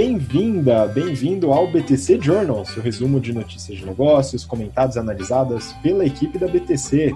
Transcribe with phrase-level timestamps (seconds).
[0.00, 6.06] bem-vinda, bem-vindo ao BTC Journal, seu resumo de notícias de negócios, comentados e analisadas pela
[6.06, 7.12] equipe da BTC.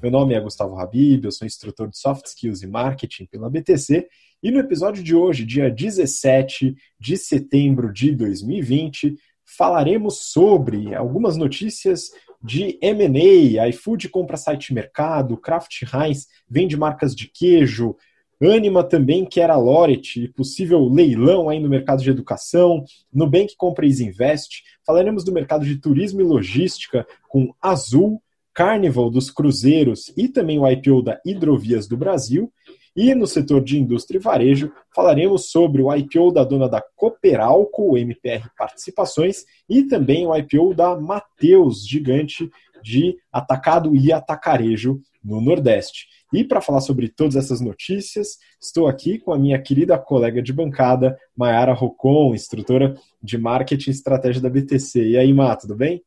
[0.00, 4.06] Meu nome é Gustavo Habib, eu sou instrutor de Soft Skills e Marketing pela BTC
[4.40, 12.10] e no episódio de hoje, dia 17 de setembro de 2020, falaremos sobre algumas notícias
[12.40, 17.96] de M&A, iFood compra site mercado, Kraft Heinz vende marcas de queijo,
[18.42, 23.90] Anima também quer a Loret, possível leilão aí no mercado de educação, Nubank compra e
[23.90, 28.22] Invest, falaremos do mercado de turismo e logística com Azul,
[28.54, 32.50] Carnival dos cruzeiros e também o IPO da Hidrovias do Brasil,
[32.96, 37.96] e no setor de indústria e varejo, falaremos sobre o IPO da dona da Cooperalco,
[37.96, 42.50] MPR Participações, e também o IPO da Mateus, gigante
[42.82, 46.06] de atacado e atacarejo no Nordeste.
[46.32, 50.52] E para falar sobre todas essas notícias, estou aqui com a minha querida colega de
[50.52, 55.10] bancada, Mayara Rocon, instrutora de marketing e estratégia da BTC.
[55.10, 56.02] E aí, Má, tudo bem?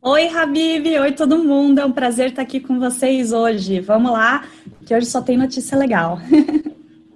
[0.00, 0.86] Oi, Habib!
[0.98, 1.80] Oi, todo mundo!
[1.80, 3.80] É um prazer estar aqui com vocês hoje.
[3.80, 4.46] Vamos lá,
[4.86, 6.18] que hoje só tem notícia legal.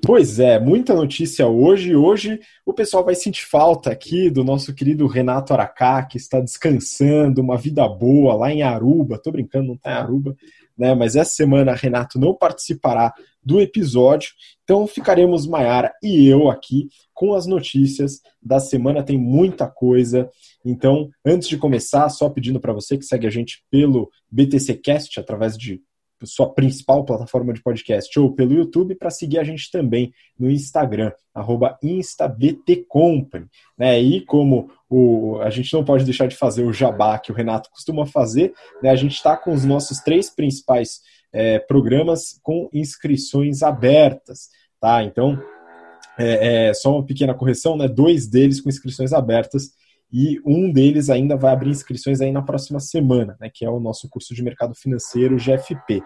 [0.02, 1.94] Pois é, muita notícia hoje.
[1.94, 7.42] Hoje o pessoal vai sentir falta aqui do nosso querido Renato Aracá, que está descansando,
[7.42, 9.18] uma vida boa lá em Aruba.
[9.18, 10.36] Tô brincando, não está em Aruba,
[10.76, 10.94] né?
[10.94, 14.30] Mas essa semana Renato não participará do episódio,
[14.62, 19.02] então ficaremos Maiara e eu aqui com as notícias da semana.
[19.02, 20.30] Tem muita coisa.
[20.64, 25.18] Então, antes de começar, só pedindo para você que segue a gente pelo BTC Cast
[25.18, 25.80] através de
[26.26, 31.12] sua principal plataforma de podcast ou pelo YouTube para seguir a gente também no Instagram,
[31.82, 33.46] instabtcompany.
[33.76, 34.00] Né?
[34.00, 37.70] E como o, a gente não pode deixar de fazer o jabá que o Renato
[37.70, 38.52] costuma fazer,
[38.82, 38.90] né?
[38.90, 41.00] a gente está com os nossos três principais
[41.32, 44.48] é, programas com inscrições abertas.
[44.80, 45.02] Tá?
[45.02, 45.40] Então,
[46.18, 47.86] é, é, só uma pequena correção, né?
[47.86, 49.70] dois deles com inscrições abertas
[50.12, 53.80] e um deles ainda vai abrir inscrições aí na próxima semana, né, que é o
[53.80, 56.02] nosso curso de mercado financeiro GFP.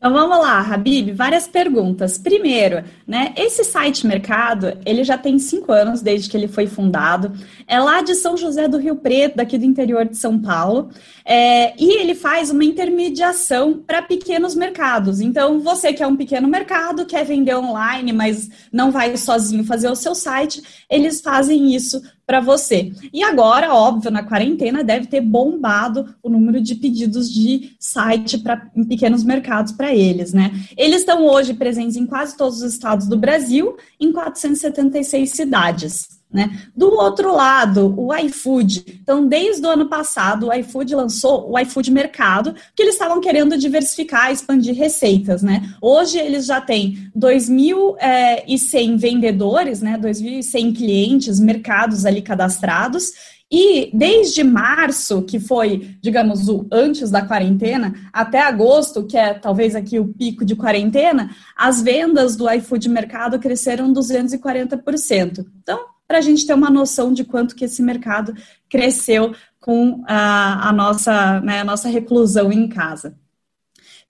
[0.00, 2.16] Então vamos lá, Habib, várias perguntas.
[2.16, 7.30] Primeiro, né, esse site mercado, ele já tem cinco anos desde que ele foi fundado.
[7.66, 10.88] É lá de São José do Rio Preto, daqui do interior de São Paulo.
[11.22, 15.20] É, e ele faz uma intermediação para pequenos mercados.
[15.20, 19.90] Então, você que é um pequeno mercado, quer vender online, mas não vai sozinho fazer
[19.90, 22.92] o seu site, eles fazem isso para você.
[23.12, 28.70] E agora, óbvio, na quarentena deve ter bombado o número de pedidos de site para
[28.88, 30.52] pequenos mercados para eles, né?
[30.76, 36.19] Eles estão hoje presentes em quase todos os estados do Brasil, em 476 cidades.
[36.32, 36.62] Né?
[36.76, 39.00] Do outro lado, o iFood.
[39.02, 43.58] Então, desde o ano passado, o iFood lançou o iFood Mercado, que eles estavam querendo
[43.58, 45.42] diversificar, expandir receitas.
[45.42, 45.74] Né?
[45.82, 49.98] Hoje, eles já têm 2.100 é, vendedores, né?
[49.98, 53.10] 2.100 clientes, mercados ali cadastrados.
[53.52, 59.74] E desde março, que foi, digamos, o antes da quarentena, até agosto, que é talvez
[59.74, 65.44] aqui o pico de quarentena, as vendas do iFood Mercado cresceram 240%.
[65.60, 68.34] Então, para a gente ter uma noção de quanto que esse mercado
[68.68, 73.16] cresceu com a, a nossa, né, a nossa reclusão em casa.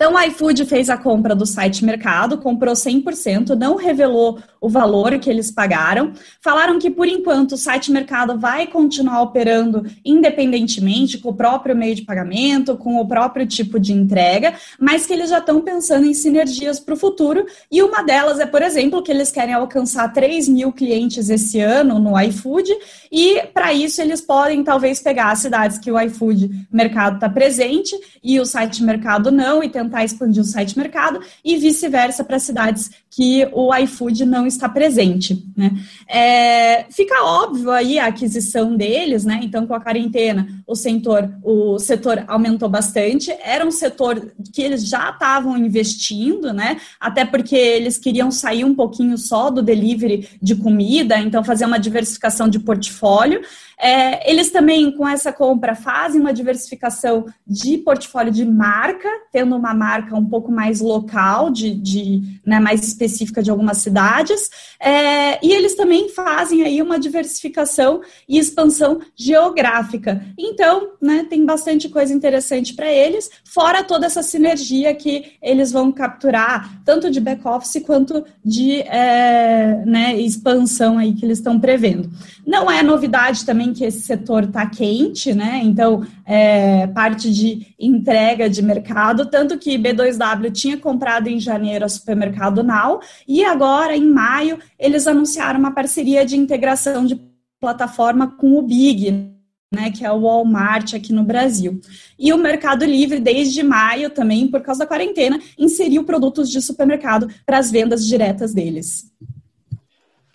[0.00, 5.18] Então, o iFood fez a compra do site Mercado, comprou 100%, não revelou o valor
[5.18, 6.14] que eles pagaram.
[6.40, 11.94] Falaram que, por enquanto, o site Mercado vai continuar operando independentemente, com o próprio meio
[11.94, 16.14] de pagamento, com o próprio tipo de entrega, mas que eles já estão pensando em
[16.14, 17.44] sinergias para o futuro.
[17.70, 21.98] E uma delas é, por exemplo, que eles querem alcançar 3 mil clientes esse ano
[21.98, 22.74] no iFood,
[23.12, 27.94] e para isso eles podem talvez pegar as cidades que o iFood Mercado está presente
[28.24, 32.38] e o site Mercado não, e tentar tentar expandir o site mercado e vice-versa para
[32.38, 35.44] cidades que o iFood não está presente.
[35.56, 35.72] Né?
[36.08, 39.40] É, fica óbvio aí a aquisição deles, né?
[39.42, 43.34] Então, com a quarentena, o setor, o setor aumentou bastante.
[43.42, 46.80] Era um setor que eles já estavam investindo, né?
[47.00, 51.78] Até porque eles queriam sair um pouquinho só do delivery de comida, então fazer uma
[51.78, 53.42] diversificação de portfólio.
[53.80, 59.72] É, eles também, com essa compra, fazem uma diversificação de portfólio de marca, tendo uma
[59.72, 64.50] marca um pouco mais local, de, de né, mais específica de algumas cidades.
[64.78, 70.22] É, e eles também fazem aí uma diversificação e expansão geográfica.
[70.38, 75.90] Então, né, tem bastante coisa interessante para eles, fora toda essa sinergia que eles vão
[75.90, 82.10] capturar, tanto de back-office quanto de é, né, expansão aí que eles estão prevendo.
[82.46, 85.60] Não é novidade também que esse setor está quente, né?
[85.64, 91.88] Então, é, parte de entrega de mercado, tanto que B2W tinha comprado em janeiro a
[91.88, 97.20] Supermercado Now, e agora, em maio, eles anunciaram uma parceria de integração de
[97.60, 99.30] plataforma com o Big,
[99.72, 101.80] né, que é o Walmart aqui no Brasil.
[102.18, 107.28] E o Mercado Livre, desde maio também, por causa da quarentena, inseriu produtos de supermercado
[107.46, 109.10] para as vendas diretas deles.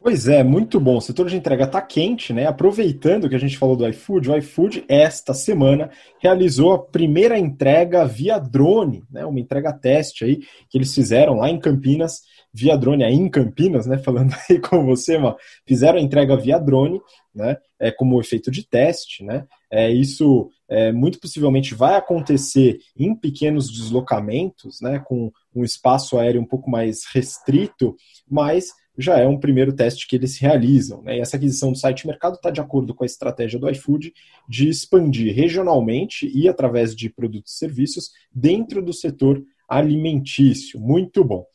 [0.05, 0.97] Pois é, muito bom.
[0.97, 2.45] O setor de entrega está quente, né?
[2.45, 8.05] Aproveitando que a gente falou do iFood, o iFood esta semana realizou a primeira entrega
[8.05, 9.25] via drone, né?
[9.25, 12.21] Uma entrega teste aí que eles fizeram lá em Campinas,
[12.53, 13.97] via drone aí em Campinas, né?
[14.05, 17.01] Falando aí com você, mano, fizeram a entrega via drone,
[17.33, 17.57] né?
[17.79, 19.47] É como efeito de teste, né?
[19.71, 24.99] É, isso é, muito possivelmente vai acontecer em pequenos deslocamentos, né?
[24.99, 27.95] Com um espaço aéreo um pouco mais restrito,
[28.29, 28.67] mas
[28.97, 31.01] já é um primeiro teste que eles realizam.
[31.01, 31.17] Né?
[31.17, 34.13] E essa aquisição do site mercado está de acordo com a estratégia do iFood
[34.47, 40.79] de expandir regionalmente e através de produtos e serviços dentro do setor alimentício.
[40.79, 41.45] Muito bom.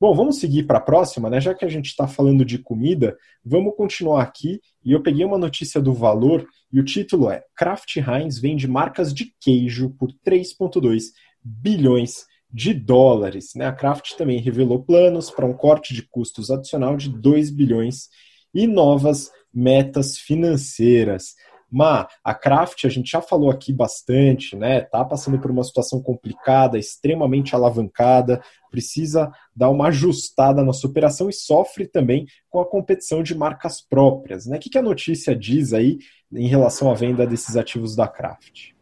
[0.00, 1.40] Bom, vamos seguir para a próxima, né?
[1.42, 4.58] Já que a gente está falando de comida, vamos continuar aqui.
[4.82, 9.12] E eu peguei uma notícia do Valor e o título é: Kraft Heinz vende marcas
[9.12, 11.12] de queijo por 3,2
[11.44, 13.52] bilhões de dólares.
[13.54, 13.66] Né?
[13.66, 18.08] A Kraft também revelou planos para um corte de custos adicional de 2 bilhões
[18.54, 21.34] e novas metas financeiras.
[21.70, 24.80] Mas a Kraft, a gente já falou aqui bastante, né?
[24.80, 28.42] Tá passando por uma situação complicada, extremamente alavancada,
[28.72, 33.80] precisa dar uma ajustada na sua operação e sofre também com a competição de marcas
[33.80, 34.56] próprias, né?
[34.56, 35.98] O que, que a notícia diz aí
[36.32, 38.72] em relação à venda desses ativos da Kraft?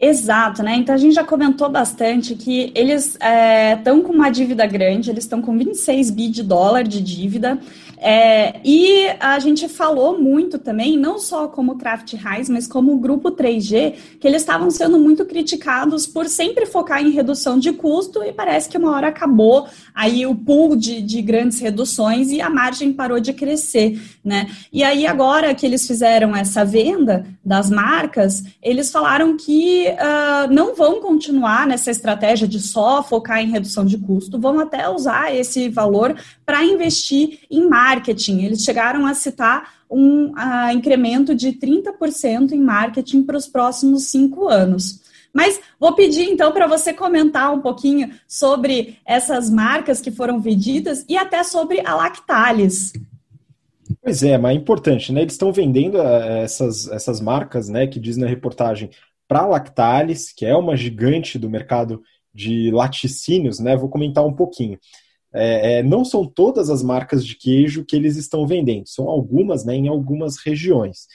[0.00, 0.76] Exato, né?
[0.76, 3.18] Então a gente já comentou bastante que eles
[3.74, 7.58] estão é, com uma dívida grande, eles estão com 26 bi de dólar de dívida.
[8.02, 12.98] É, e a gente falou muito também, não só como Kraft Heinz, mas como o
[12.98, 18.24] grupo 3G, que eles estavam sendo muito criticados por sempre focar em redução de custo
[18.24, 22.48] e parece que uma hora acabou aí o pool de, de grandes reduções e a
[22.48, 24.48] margem parou de crescer, né?
[24.72, 30.74] E aí agora que eles fizeram essa venda das marcas, eles falaram que uh, não
[30.74, 35.68] vão continuar nessa estratégia de só focar em redução de custo, vão até usar esse
[35.68, 38.42] valor para investir em marketing.
[38.42, 44.48] Eles chegaram a citar um uh, incremento de 30% em marketing para os próximos cinco
[44.48, 45.00] anos.
[45.32, 51.04] Mas vou pedir então para você comentar um pouquinho sobre essas marcas que foram vendidas
[51.08, 52.92] e até sobre a Lactalis.
[54.02, 55.22] Pois é, mas é importante, né?
[55.22, 58.90] Eles estão vendendo eh, essas, essas marcas, né, que diz na reportagem,
[59.30, 62.02] para a Lactalis, que é uma gigante do mercado
[62.34, 63.76] de laticínios, né?
[63.76, 64.76] Vou comentar um pouquinho.
[65.32, 69.64] É, é, não são todas as marcas de queijo que eles estão vendendo, são algumas
[69.64, 71.06] né, em algumas regiões.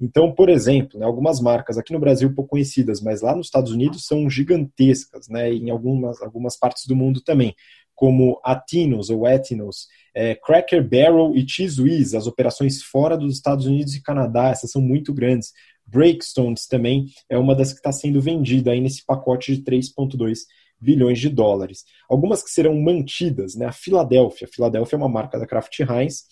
[0.00, 3.70] Então, por exemplo, né, algumas marcas aqui no Brasil pouco conhecidas, mas lá nos Estados
[3.70, 7.54] Unidos são gigantescas, né, em algumas, algumas partes do mundo também,
[7.94, 13.66] como Atinos ou Etinos, é, Cracker Barrel e Cheese Whiz, as operações fora dos Estados
[13.66, 15.52] Unidos e Canadá, essas são muito grandes.
[15.88, 20.40] Breakstones também é uma das que está sendo vendida aí nesse pacote de 3,2
[20.80, 21.84] bilhões de dólares.
[22.08, 23.66] Algumas que serão mantidas, né?
[23.66, 24.46] A Filadélfia.
[24.46, 26.24] A Filadélfia é uma marca da Kraft Heinz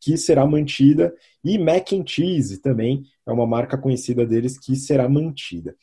[0.00, 5.08] que será mantida e Mac and Cheese também é uma marca conhecida deles que será
[5.08, 5.76] mantida.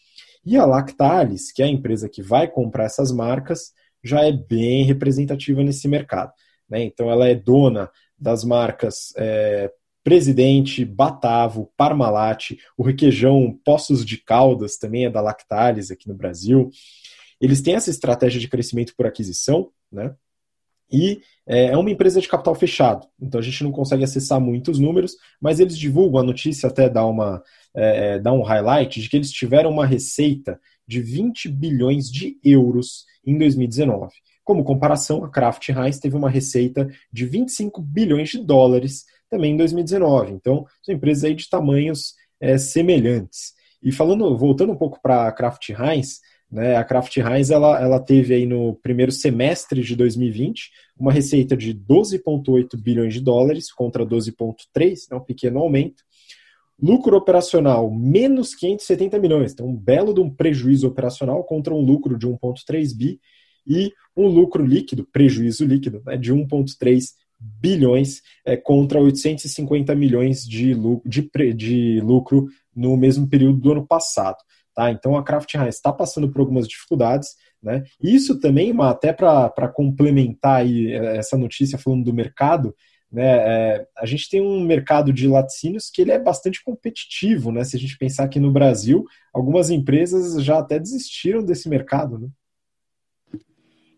[0.46, 3.72] E a Lactalis, que é a empresa que vai comprar essas marcas,
[4.04, 6.34] já é bem representativa nesse mercado.
[6.70, 6.84] Né?
[6.84, 9.72] Então ela é dona das marcas é,
[10.04, 16.70] Presidente, Batavo, Parmalat, o requeijão Poços de Caldas também é da Lactalis aqui no Brasil.
[17.40, 20.14] Eles têm essa estratégia de crescimento por aquisição, né?
[20.92, 24.80] E é, é uma empresa de capital fechado, então a gente não consegue acessar muitos
[24.80, 27.44] números, mas eles divulgam a notícia, até dá, uma,
[27.76, 32.40] é, é, dá um highlight de que eles tiveram uma receita de 20 bilhões de
[32.44, 34.12] euros em 2019.
[34.44, 39.58] Como comparação, a Kraft Heinz teve uma receita de 25 bilhões de dólares também em
[39.58, 40.34] 2019.
[40.34, 43.54] Então, são empresas aí de tamanhos é, semelhantes.
[43.82, 46.20] E falando, voltando um pouco para a Kraft Heinz,
[46.52, 51.56] né, a Kraft Heinz ela, ela teve aí no primeiro semestre de 2020 uma receita
[51.56, 56.04] de 12,8 bilhões de dólares contra 12,3, né, um pequeno aumento.
[56.82, 62.18] Lucro operacional, menos 570 milhões, então um belo de um prejuízo operacional contra um lucro
[62.18, 63.20] de 1,3 bi
[63.68, 70.74] e um lucro líquido, prejuízo líquido, né, de 1,3 bilhões é, contra 850 milhões de
[70.74, 74.38] lucro, de, de lucro no mesmo período do ano passado.
[74.76, 74.92] Tá?
[74.92, 77.30] Então a Kraft Heinz está passando por algumas dificuldades.
[77.62, 77.84] Né?
[78.02, 82.76] Isso também, até para complementar aí é, essa notícia falando do mercado,
[83.12, 87.64] né, é, a gente tem um mercado de laticínios que ele é bastante competitivo, né?
[87.64, 89.04] Se a gente pensar aqui no Brasil,
[89.34, 92.28] algumas empresas já até desistiram desse mercado, né?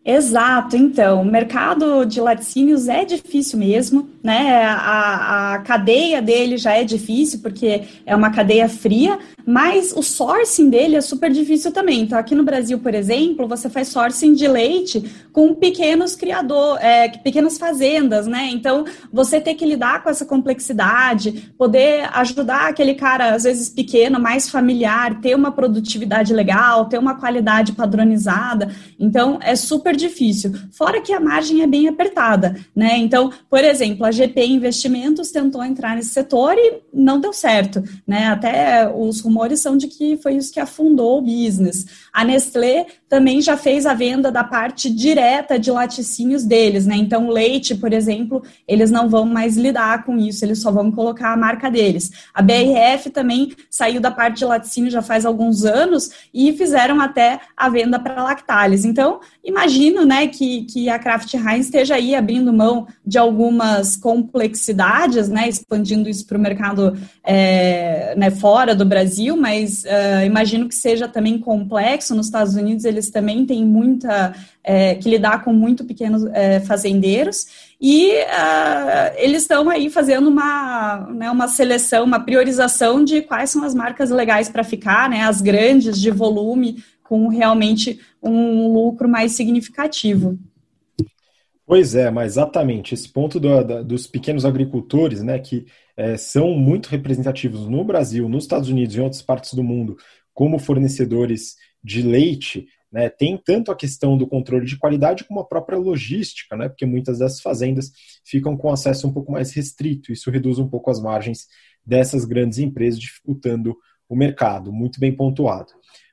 [0.04, 4.64] Exato, então, o mercado de laticínios é difícil mesmo, né?
[4.64, 9.16] A, a cadeia dele já é difícil, porque é uma cadeia fria,
[9.46, 12.00] mas o sourcing dele é super difícil também.
[12.00, 17.08] Então, aqui no Brasil, por exemplo, você faz sourcing de leite com pequenos criadores, é,
[17.08, 18.50] pequenas fazendas, né?
[18.52, 24.18] Então, você ter que lidar com essa complexidade, poder ajudar aquele cara, às vezes pequeno,
[24.18, 28.68] mais familiar, ter uma produtividade legal, ter uma qualidade padronizada.
[28.98, 30.52] Então, é super super difícil.
[30.70, 32.96] Fora que a margem é bem apertada, né?
[32.96, 38.26] Então, por exemplo, a GP Investimentos tentou entrar nesse setor e não deu certo, né?
[38.28, 41.86] Até os rumores são de que foi isso que afundou o business.
[42.12, 46.96] A Nestlé também já fez a venda da parte direta de laticínios deles, né?
[46.96, 51.32] Então, leite, por exemplo, eles não vão mais lidar com isso, eles só vão colocar
[51.32, 52.10] a marca deles.
[52.32, 57.40] A BRF também saiu da parte de laticínio já faz alguns anos e fizeram até
[57.56, 58.84] a venda para Lactalis.
[58.84, 63.96] Então, imagine imagino né, que, que a Kraft Heinz esteja aí abrindo mão de algumas
[63.96, 70.68] complexidades, né, expandindo isso para o mercado é, né, fora do Brasil, mas uh, imagino
[70.68, 72.14] que seja também complexo.
[72.14, 77.46] Nos Estados Unidos, eles também têm muita é, que lidar com muito pequenos é, fazendeiros
[77.80, 83.64] e uh, eles estão aí fazendo uma, né, uma seleção, uma priorização de quais são
[83.64, 89.32] as marcas legais para ficar, né, as grandes de volume com realmente um lucro mais
[89.32, 90.38] significativo.
[91.66, 96.54] Pois é, mas exatamente esse ponto do, da, dos pequenos agricultores, né, que é, são
[96.54, 99.98] muito representativos no Brasil, nos Estados Unidos e em outras partes do mundo,
[100.32, 105.46] como fornecedores de leite, né, tem tanto a questão do controle de qualidade como a
[105.46, 107.92] própria logística, né, porque muitas dessas fazendas
[108.24, 110.10] ficam com acesso um pouco mais restrito.
[110.12, 111.46] Isso reduz um pouco as margens
[111.84, 113.76] dessas grandes empresas, dificultando
[114.08, 114.72] o mercado.
[114.72, 115.72] Muito bem pontuado.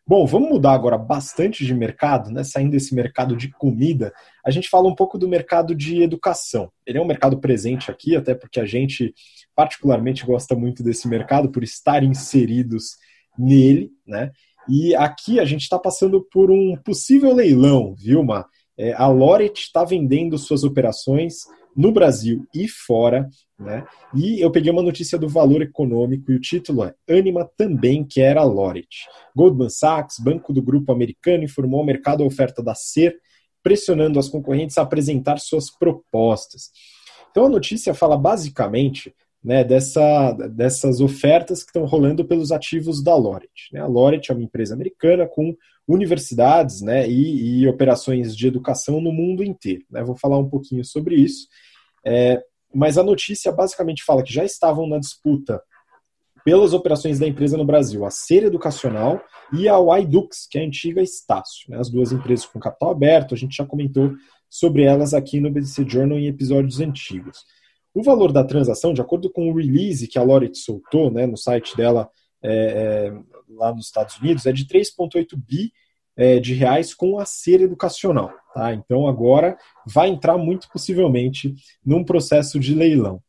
[0.10, 2.44] Bom, vamos mudar agora bastante de mercado, né?
[2.44, 4.12] Saindo desse mercado de comida,
[4.44, 6.72] a gente fala um pouco do mercado de educação.
[6.84, 9.14] Ele é um mercado presente aqui, até porque a gente
[9.56, 12.98] particularmente gosta muito desse mercado por estar inseridos
[13.38, 14.32] nele, né?
[14.68, 18.48] E aqui a gente está passando por um possível leilão, Vilma.
[18.76, 21.44] É, a Loret está vendendo suas operações
[21.76, 23.86] no Brasil e fora, né?
[24.16, 28.38] E eu peguei uma notícia do Valor Econômico e o título é Anima também quer
[28.38, 28.88] a Loret.
[29.36, 33.16] Goldman Sachs, banco do grupo americano, informou ao mercado a oferta da SER,
[33.62, 36.72] pressionando as concorrentes a apresentar suas propostas.
[37.32, 43.16] Então a notícia fala basicamente né, dessa, dessas ofertas que estão rolando pelos ativos da
[43.16, 43.50] Loret.
[43.72, 43.80] Né?
[43.80, 45.56] A Loret é uma empresa americana com
[45.88, 49.84] universidades né, e, e operações de educação no mundo inteiro.
[49.90, 50.04] Né?
[50.04, 51.48] Vou falar um pouquinho sobre isso.
[52.06, 52.42] É,
[52.74, 55.62] mas a notícia basicamente fala que já estavam na disputa
[56.44, 59.22] pelas operações da empresa no Brasil, a Ser Educacional
[59.54, 61.78] e a Ydux, que é a antiga Estácio, né?
[61.80, 64.14] as duas empresas com capital aberto, a gente já comentou
[64.50, 67.40] sobre elas aqui no BDC Journal em episódios antigos.
[67.94, 71.38] O valor da transação, de acordo com o release que a Loret soltou né, no
[71.38, 72.10] site dela
[72.42, 73.14] é, é,
[73.50, 75.72] lá nos Estados Unidos, é de 3,8 bi
[76.16, 78.32] é, de reais com a Ser Educacional.
[78.54, 78.74] Tá?
[78.74, 83.22] Então agora vai entrar muito possivelmente num processo de leilão.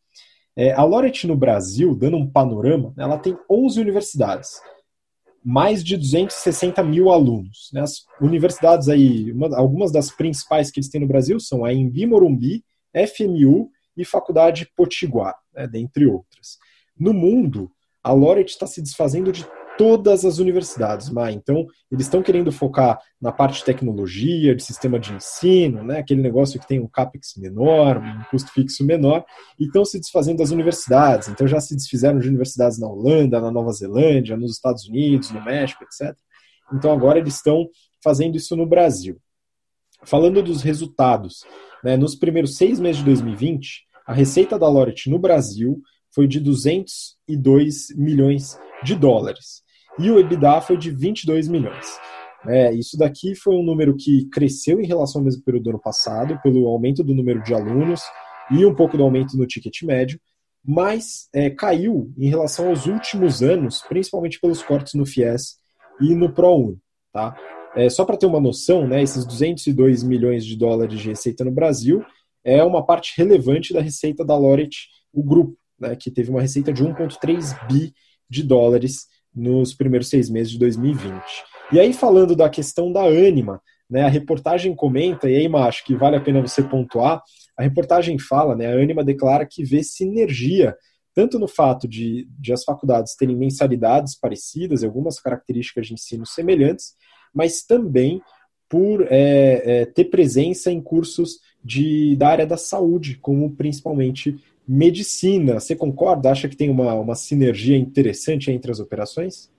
[0.56, 4.60] É, a Loret no Brasil, dando um panorama, ela tem 11 universidades,
[5.42, 7.70] mais de 260 mil alunos.
[7.72, 7.80] Né?
[7.80, 12.06] As universidades aí, uma, algumas das principais que eles têm no Brasil são a Embi
[12.06, 12.62] Morumbi,
[12.94, 13.70] FMU
[14.00, 15.66] e Faculdade Potiguar, né?
[15.66, 16.58] dentre outras.
[16.98, 17.70] No mundo,
[18.02, 19.46] a Loret está se desfazendo de
[19.80, 21.32] todas as universidades, Mai.
[21.32, 26.00] Então, eles estão querendo focar na parte de tecnologia, de sistema de ensino, né?
[26.00, 29.24] aquele negócio que tem um CAPEX menor, um custo fixo menor,
[29.58, 31.28] e estão se desfazendo das universidades.
[31.28, 35.42] Então, já se desfizeram de universidades na Holanda, na Nova Zelândia, nos Estados Unidos, no
[35.42, 36.14] México, etc.
[36.74, 37.66] então agora eles estão
[38.04, 39.18] fazendo isso no Brasil.
[40.04, 41.44] Falando dos resultados,
[41.82, 45.80] né, nos primeiros seis meses de 2020, a receita da Loret no Brasil
[46.12, 49.62] foi de 202 milhões de dólares
[50.00, 51.86] e o EBITDA foi de 22 milhões.
[52.44, 55.80] É, isso daqui foi um número que cresceu em relação ao mesmo período do ano
[55.80, 58.00] passado, pelo aumento do número de alunos
[58.50, 60.20] e um pouco do aumento no ticket médio,
[60.64, 65.58] mas é, caiu em relação aos últimos anos, principalmente pelos cortes no FIES
[66.00, 66.78] e no ProUni.
[67.12, 67.36] Tá?
[67.76, 71.52] É, só para ter uma noção, né, esses 202 milhões de dólares de receita no
[71.52, 72.04] Brasil
[72.44, 74.70] é uma parte relevante da receita da Loret,
[75.12, 77.92] o grupo, né, que teve uma receita de 1,3 bi
[78.28, 81.22] de dólares nos primeiros seis meses de 2020.
[81.72, 85.94] E aí, falando da questão da Anima, né, a reportagem comenta, e aí, acho que
[85.94, 87.22] vale a pena você pontuar,
[87.56, 90.76] a reportagem fala, né, a Anima declara que vê sinergia
[91.14, 96.94] tanto no fato de, de as faculdades terem mensalidades parecidas algumas características de ensino semelhantes,
[97.34, 98.22] mas também
[98.68, 105.58] por é, é, ter presença em cursos de, da área da saúde, como principalmente medicina.
[105.58, 106.30] Você concorda?
[106.30, 109.50] Acha que tem uma, uma sinergia interessante entre as operações?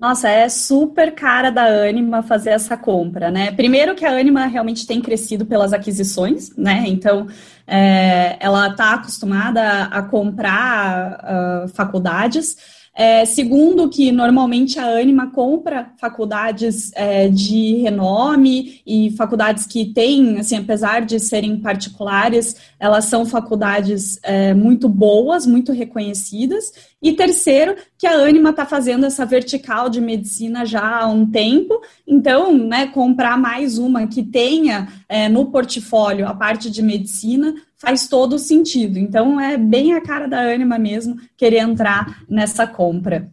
[0.00, 3.52] Nossa, é super cara da Anima fazer essa compra, né?
[3.52, 6.84] Primeiro que a Anima realmente tem crescido pelas aquisições, né?
[6.86, 7.26] Então,
[7.66, 15.92] é, ela está acostumada a comprar uh, faculdades é, segundo, que normalmente a Anima compra
[15.96, 23.24] faculdades é, de renome e faculdades que têm, assim, apesar de serem particulares, elas são
[23.24, 26.72] faculdades é, muito boas, muito reconhecidas.
[27.00, 31.80] E terceiro, que a Anima está fazendo essa vertical de medicina já há um tempo,
[32.06, 38.08] então, né, comprar mais uma que tenha é, no portfólio a parte de medicina faz
[38.08, 38.98] todo sentido.
[38.98, 43.30] Então é bem a cara da Anima mesmo querer entrar nessa compra.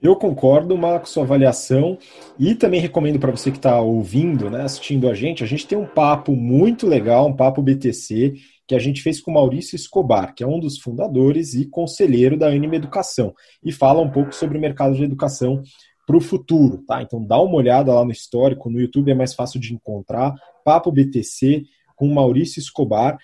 [0.00, 1.98] Eu concordo, Marco, sua avaliação
[2.38, 5.76] e também recomendo para você que está ouvindo, né, assistindo a gente, a gente tem
[5.76, 8.34] um papo muito legal, um papo BTC,
[8.66, 12.46] que a gente fez com Maurício Escobar, que é um dos fundadores e conselheiro da
[12.46, 15.62] Anima Educação, e fala um pouco sobre o mercado de educação
[16.06, 17.02] para o futuro, tá?
[17.02, 20.34] Então dá uma olhada lá no histórico, no YouTube é mais fácil de encontrar,
[20.64, 23.18] Papo BTC com Maurício Escobar,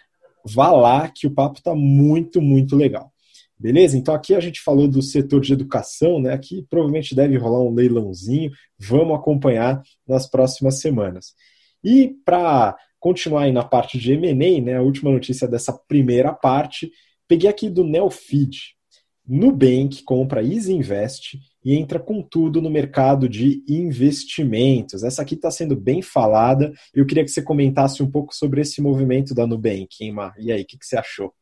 [0.47, 3.13] vá lá que o papo está muito, muito legal.
[3.59, 3.97] Beleza?
[3.97, 6.33] Então aqui a gente falou do setor de educação, né?
[6.33, 11.35] Aqui provavelmente deve rolar um leilãozinho, vamos acompanhar nas próximas semanas.
[11.83, 16.91] E para continuar aí na parte de M&A, né, a última notícia dessa primeira parte,
[17.27, 18.75] peguei aqui do Neofeed.
[19.27, 25.03] Nubank compra Easy Invest e entra com tudo no mercado de investimentos.
[25.03, 26.73] Essa aqui está sendo bem falada.
[26.95, 30.33] Eu queria que você comentasse um pouco sobre esse movimento da Nubank, hein, Mar?
[30.39, 31.35] E aí, o que, que você achou?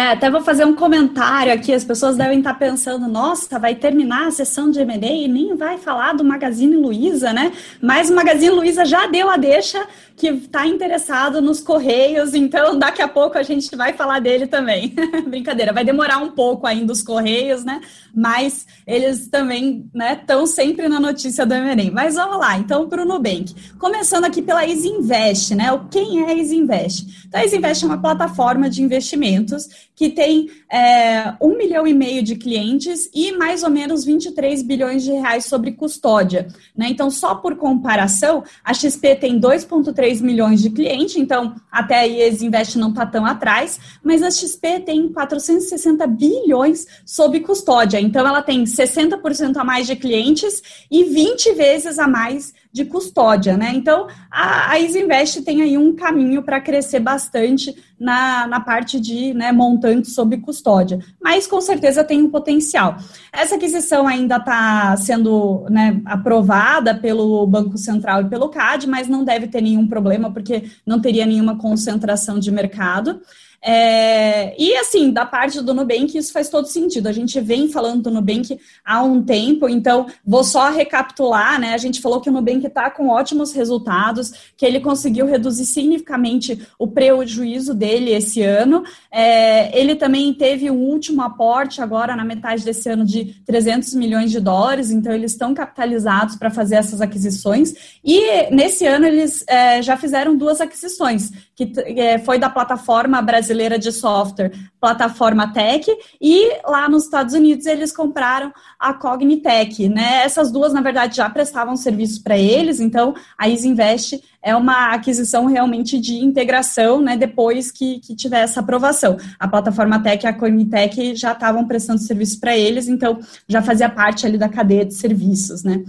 [0.00, 1.74] É, até vou fazer um comentário aqui.
[1.74, 5.76] As pessoas devem estar pensando: nossa, vai terminar a sessão de M&A e nem vai
[5.76, 7.52] falar do Magazine Luiza, né?
[7.82, 9.86] Mas o Magazine Luiza já deu a deixa
[10.16, 14.94] que está interessado nos Correios, então daqui a pouco a gente vai falar dele também.
[15.28, 17.82] Brincadeira, vai demorar um pouco ainda os Correios, né?
[18.14, 21.90] Mas eles também estão né, sempre na notícia do M&A.
[21.90, 23.54] Mas vamos lá, então, para o Nubank.
[23.78, 25.68] Começando aqui pela Easy Invest, né?
[25.90, 27.26] Quem é Invest?
[27.26, 29.68] Então, a é uma plataforma de investimentos
[30.00, 35.04] que tem é, um milhão e meio de clientes e mais ou menos 23 bilhões
[35.04, 36.48] de reais sobre custódia.
[36.74, 36.86] Né?
[36.88, 42.40] Então, só por comparação, a XP tem 2,3 milhões de clientes, então até aí eles
[42.40, 48.00] investem não está tão atrás, mas a XP tem 460 bilhões sob custódia.
[48.00, 53.56] Então, ela tem 60% a mais de clientes e 20 vezes a mais de custódia,
[53.56, 53.72] né?
[53.74, 59.34] Então, a, a Isinvest tem aí um caminho para crescer bastante na, na parte de
[59.34, 62.96] né, montantes sob custódia, mas com certeza tem um potencial.
[63.32, 69.24] Essa aquisição ainda está sendo né, aprovada pelo Banco Central e pelo CAD, mas não
[69.24, 73.20] deve ter nenhum problema, porque não teria nenhuma concentração de mercado.
[73.62, 77.08] É, e assim, da parte do Nubank, isso faz todo sentido.
[77.08, 81.74] A gente vem falando do Nubank há um tempo, então vou só recapitular, né?
[81.74, 86.66] A gente falou que o Nubank está com ótimos resultados, que ele conseguiu reduzir significativamente
[86.78, 88.82] o prejuízo dele esse ano.
[89.10, 94.30] É, ele também teve um último aporte agora na metade desse ano de 300 milhões
[94.30, 97.98] de dólares, então eles estão capitalizados para fazer essas aquisições.
[98.02, 103.49] E nesse ano eles é, já fizeram duas aquisições, que é, foi da plataforma brasileira
[103.50, 105.84] brasileira de software, plataforma Tech,
[106.20, 110.22] e lá nos Estados Unidos eles compraram a Cognitech, né?
[110.22, 115.46] Essas duas, na verdade, já prestavam serviços para eles, então a Isinvest é uma aquisição
[115.46, 119.18] realmente de integração, né, depois que, que tiver essa aprovação.
[119.38, 123.88] A plataforma Tech e a Cognitech já estavam prestando serviço para eles, então já fazia
[123.88, 125.82] parte ali da cadeia de serviços, né.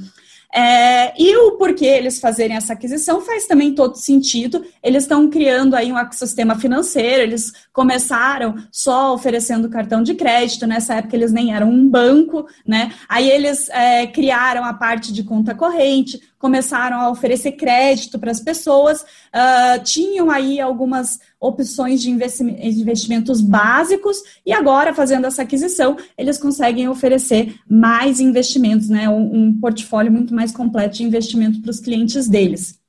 [0.54, 4.66] É, e o porquê eles fazerem essa aquisição faz também todo sentido.
[4.84, 10.96] Eles estão criando aí um ecossistema financeiro, eles começaram só oferecendo cartão de crédito, nessa
[10.96, 12.92] época eles nem eram um banco, né?
[13.08, 18.40] Aí eles é, criaram a parte de conta corrente, começaram a oferecer crédito para as
[18.40, 26.40] pessoas, uh, tinham aí algumas opções de investimentos básicos e agora, fazendo essa aquisição, eles
[26.40, 31.80] conseguem oferecer mais investimentos, né, um, um portfólio muito mais completo de investimento para os
[31.80, 32.81] clientes deles.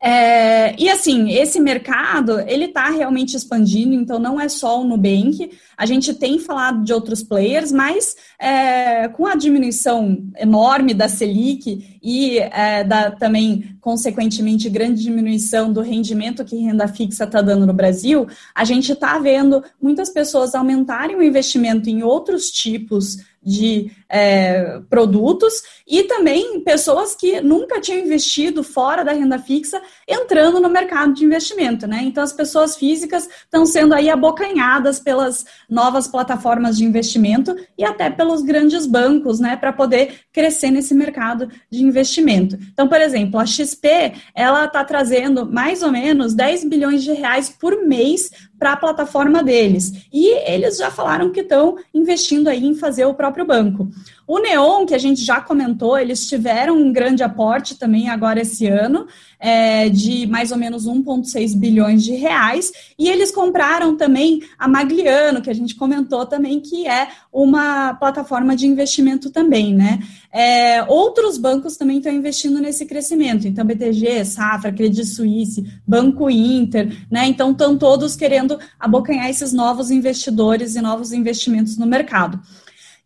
[0.00, 5.50] É, e assim, esse mercado, ele está realmente expandindo, então não é só o Nubank,
[5.76, 11.98] a gente tem falado de outros players, mas é, com a diminuição enorme da Selic
[12.02, 17.72] e é, da, também, consequentemente, grande diminuição do rendimento que renda fixa está dando no
[17.72, 24.80] Brasil, a gente está vendo muitas pessoas aumentarem o investimento em outros tipos de é,
[24.88, 31.12] produtos e também pessoas que nunca tinham investido fora da renda fixa entrando no mercado
[31.12, 32.00] de investimento, né?
[32.02, 38.08] Então as pessoas físicas estão sendo aí abocanhadas pelas novas plataformas de investimento e até
[38.08, 42.56] pelos grandes bancos, né, para poder crescer nesse mercado de investimento.
[42.72, 47.48] Então, por exemplo, a XP, ela está trazendo mais ou menos 10 bilhões de reais
[47.48, 50.06] por mês para a plataforma deles.
[50.12, 53.88] E eles já falaram que estão investindo aí em fazer o próprio banco.
[54.26, 58.66] O Neon, que a gente já comentou, eles tiveram um grande aporte também agora esse
[58.66, 59.06] ano,
[59.38, 65.42] é, de mais ou menos 1,6 bilhões de reais, e eles compraram também a Magliano,
[65.42, 69.98] que a gente comentou também, que é uma plataforma de investimento também, né?
[70.32, 76.96] É, outros bancos também estão investindo nesse crescimento, então BTG, Safra, Credit Suisse, Banco Inter,
[77.10, 77.26] né?
[77.26, 82.40] Então estão todos querendo abocanhar esses novos investidores e novos investimentos no mercado.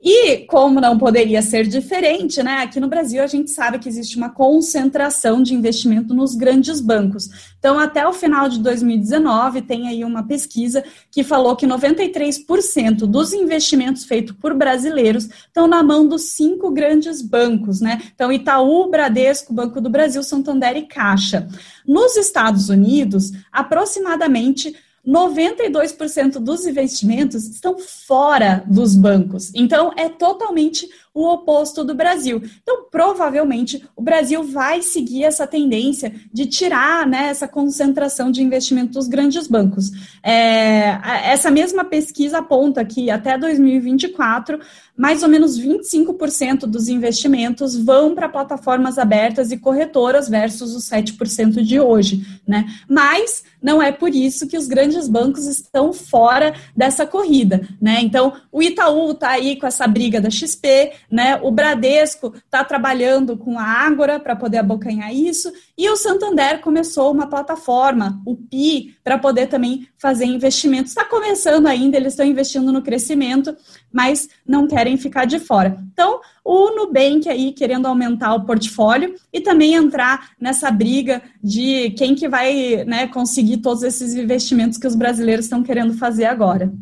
[0.01, 2.59] E como não poderia ser diferente, né?
[2.59, 7.29] Aqui no Brasil a gente sabe que existe uma concentração de investimento nos grandes bancos.
[7.59, 13.33] Então, até o final de 2019, tem aí uma pesquisa que falou que 93% dos
[13.33, 18.01] investimentos feitos por brasileiros estão na mão dos cinco grandes bancos, né?
[18.15, 21.49] Então, Itaú, Bradesco, Banco do Brasil, Santander e Caixa.
[21.85, 24.77] Nos Estados Unidos, aproximadamente
[25.09, 29.51] 92% dos investimentos estão fora dos bancos.
[29.55, 32.43] Então, é totalmente o oposto do Brasil.
[32.63, 38.93] Então, provavelmente, o Brasil vai seguir essa tendência de tirar né, essa concentração de investimento
[38.93, 39.91] dos grandes bancos.
[40.23, 44.59] É, essa mesma pesquisa aponta que até 2024,
[44.97, 51.63] mais ou menos 25% dos investimentos vão para plataformas abertas e corretoras versus os 7%
[51.63, 52.27] de hoje.
[52.47, 52.67] Né?
[52.89, 57.67] Mas não é por isso que os grandes bancos estão fora dessa corrida.
[57.81, 58.01] Né?
[58.03, 61.39] Então, o Itaú está aí com essa briga da XP, né?
[61.43, 67.13] O Bradesco está trabalhando com a Ágora para poder abocanhar isso, e o Santander começou
[67.13, 70.93] uma plataforma, o PI, para poder também fazer investimentos.
[70.93, 73.57] Está começando ainda, eles estão investindo no crescimento,
[73.93, 75.79] mas não querem ficar de fora.
[75.93, 82.15] Então, o Nubank aí querendo aumentar o portfólio e também entrar nessa briga de quem
[82.15, 86.73] que vai né, conseguir todos esses investimentos que os brasileiros estão querendo fazer agora.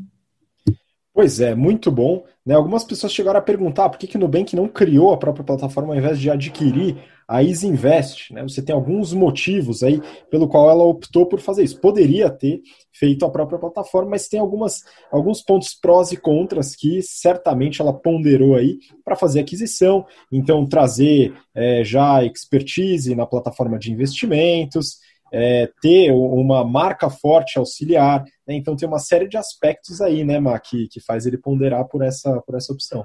[1.16, 2.24] Pois é, muito bom.
[2.44, 2.54] Né?
[2.54, 5.94] Algumas pessoas chegaram a perguntar por que, que o Nubank não criou a própria plataforma
[5.94, 8.34] ao invés de adquirir a Easy Invest.
[8.34, 8.42] Né?
[8.42, 9.98] Você tem alguns motivos aí
[10.30, 11.80] pelo qual ela optou por fazer isso.
[11.80, 12.60] Poderia ter
[12.92, 17.94] feito a própria plataforma, mas tem algumas, alguns pontos prós e contras que certamente ela
[17.94, 20.04] ponderou aí para fazer aquisição.
[20.30, 24.98] Então, trazer é, já expertise na plataforma de investimentos
[25.32, 28.24] é, ter uma marca forte auxiliar.
[28.46, 28.54] Né?
[28.54, 32.02] Então tem uma série de aspectos aí, né, Ma, que, que faz ele ponderar por
[32.02, 33.04] essa, por essa opção.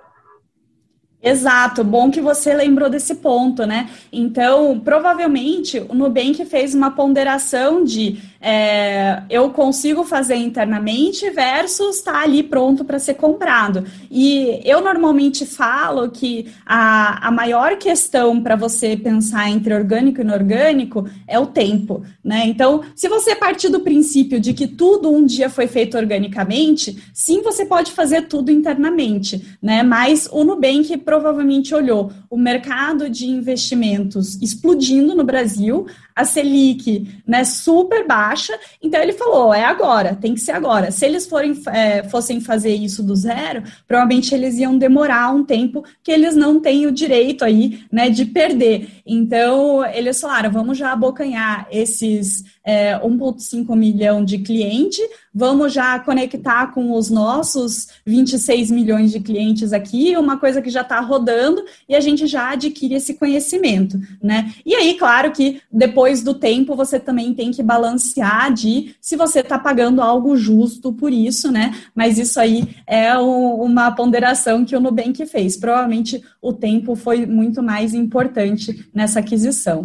[1.24, 3.92] Exato, bom que você lembrou desse ponto, né?
[4.12, 12.13] Então, provavelmente o Nubank fez uma ponderação de é, eu consigo fazer internamente versus estar
[12.13, 13.86] tá ali pronto para ser comprado.
[14.10, 20.23] E eu normalmente falo que a, a maior questão para você pensar entre orgânico e
[20.23, 22.43] inorgânico é o tempo, né?
[22.47, 27.43] Então, se você partir do princípio de que tudo um dia foi feito organicamente, sim,
[27.43, 29.84] você pode fazer tudo internamente, né?
[29.84, 37.43] Mas o Nubank provavelmente olhou o mercado de investimentos explodindo no Brasil, a Selic né,
[37.43, 40.91] super baixa baixa, então ele falou, é agora, tem que ser agora.
[40.91, 45.84] Se eles forem, é, fossem fazer isso do zero, provavelmente eles iam demorar um tempo
[46.02, 49.02] que eles não têm o direito aí, né, de perder.
[49.06, 55.02] Então, eles falaram, vamos já abocanhar esses é, 1,5 milhão de cliente,
[55.34, 60.82] vamos já conectar com os nossos 26 milhões de clientes aqui, uma coisa que já
[60.82, 64.54] está rodando, e a gente já adquire esse conhecimento, né?
[64.65, 68.21] E aí, claro que depois do tempo você também tem que balancear
[68.54, 71.74] de se você está pagando algo justo por isso, né?
[71.96, 75.58] Mas isso aí é o, uma ponderação que o Nubank fez.
[75.58, 79.84] Provavelmente o tempo foi muito mais importante nessa aquisição.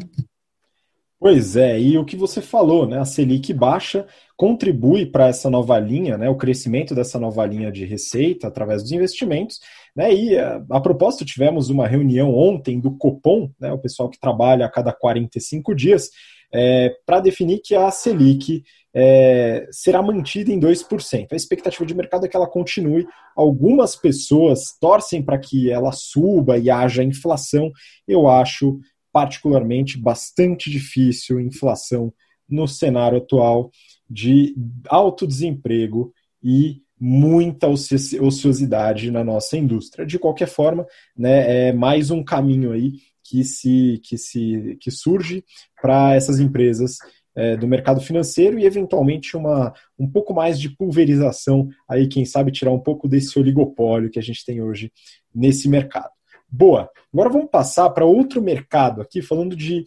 [1.19, 2.99] Pois é, e o que você falou, né?
[2.99, 6.29] A Selic baixa contribui para essa nova linha, né?
[6.29, 9.59] O crescimento dessa nova linha de receita através dos investimentos,
[9.97, 10.13] né?
[10.13, 13.73] E a, a propósito, tivemos uma reunião ontem do Copom, né?
[13.73, 16.11] O pessoal que trabalha a cada 45 dias,
[16.53, 18.63] é, para definir que a Selic
[18.95, 21.27] é, será mantida em 2%.
[21.31, 23.07] A expectativa de mercado é que ela continue.
[23.37, 27.71] Algumas pessoas torcem para que ela suba e haja inflação.
[28.09, 28.79] Eu acho
[29.13, 32.13] particularmente bastante difícil inflação
[32.49, 33.71] no cenário atual
[34.09, 34.55] de
[34.89, 40.07] alto desemprego e muita ociosidade na nossa indústria.
[40.07, 42.93] De qualquer forma, né, é mais um caminho aí
[43.29, 45.45] que se que se que surge
[45.81, 46.97] para essas empresas
[47.35, 52.51] é, do mercado financeiro e eventualmente uma um pouco mais de pulverização aí quem sabe
[52.51, 54.91] tirar um pouco desse oligopólio que a gente tem hoje
[55.35, 56.11] nesse mercado.
[56.49, 56.89] Boa.
[57.13, 59.85] Agora vamos passar para outro mercado aqui, falando de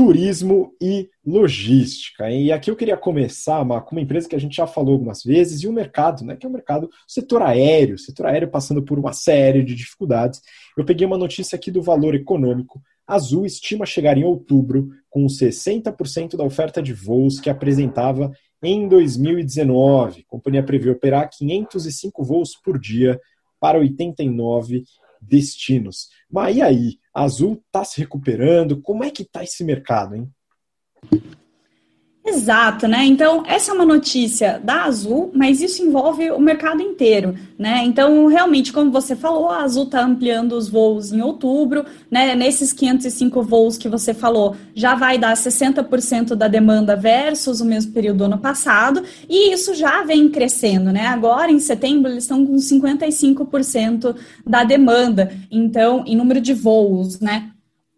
[0.00, 2.30] turismo e logística.
[2.30, 5.62] E aqui eu queria começar com uma empresa que a gente já falou algumas vezes,
[5.62, 8.82] e o mercado, né, que é o mercado, o setor aéreo, o setor aéreo passando
[8.82, 10.40] por uma série de dificuldades.
[10.74, 12.80] Eu peguei uma notícia aqui do valor econômico.
[13.06, 18.32] Azul estima chegar em outubro com 60% da oferta de voos que apresentava
[18.62, 20.22] em 2019.
[20.22, 23.20] A companhia prevê operar 505 voos por dia
[23.60, 24.82] para 89
[25.20, 26.08] destinos.
[26.32, 26.99] Mas e aí?
[27.12, 28.80] Azul está se recuperando?
[28.80, 30.30] Como é que está esse mercado, hein?
[32.30, 33.04] Exato, né?
[33.04, 37.82] Então, essa é uma notícia da Azul, mas isso envolve o mercado inteiro, né?
[37.84, 42.36] Então, realmente, como você falou, a Azul está ampliando os voos em outubro, né?
[42.36, 47.92] Nesses 505 voos que você falou, já vai dar 60% da demanda versus o mesmo
[47.92, 51.08] período do ano passado, e isso já vem crescendo, né?
[51.08, 54.14] Agora, em setembro, eles estão com 55%
[54.46, 57.50] da demanda, então, em número de voos, né?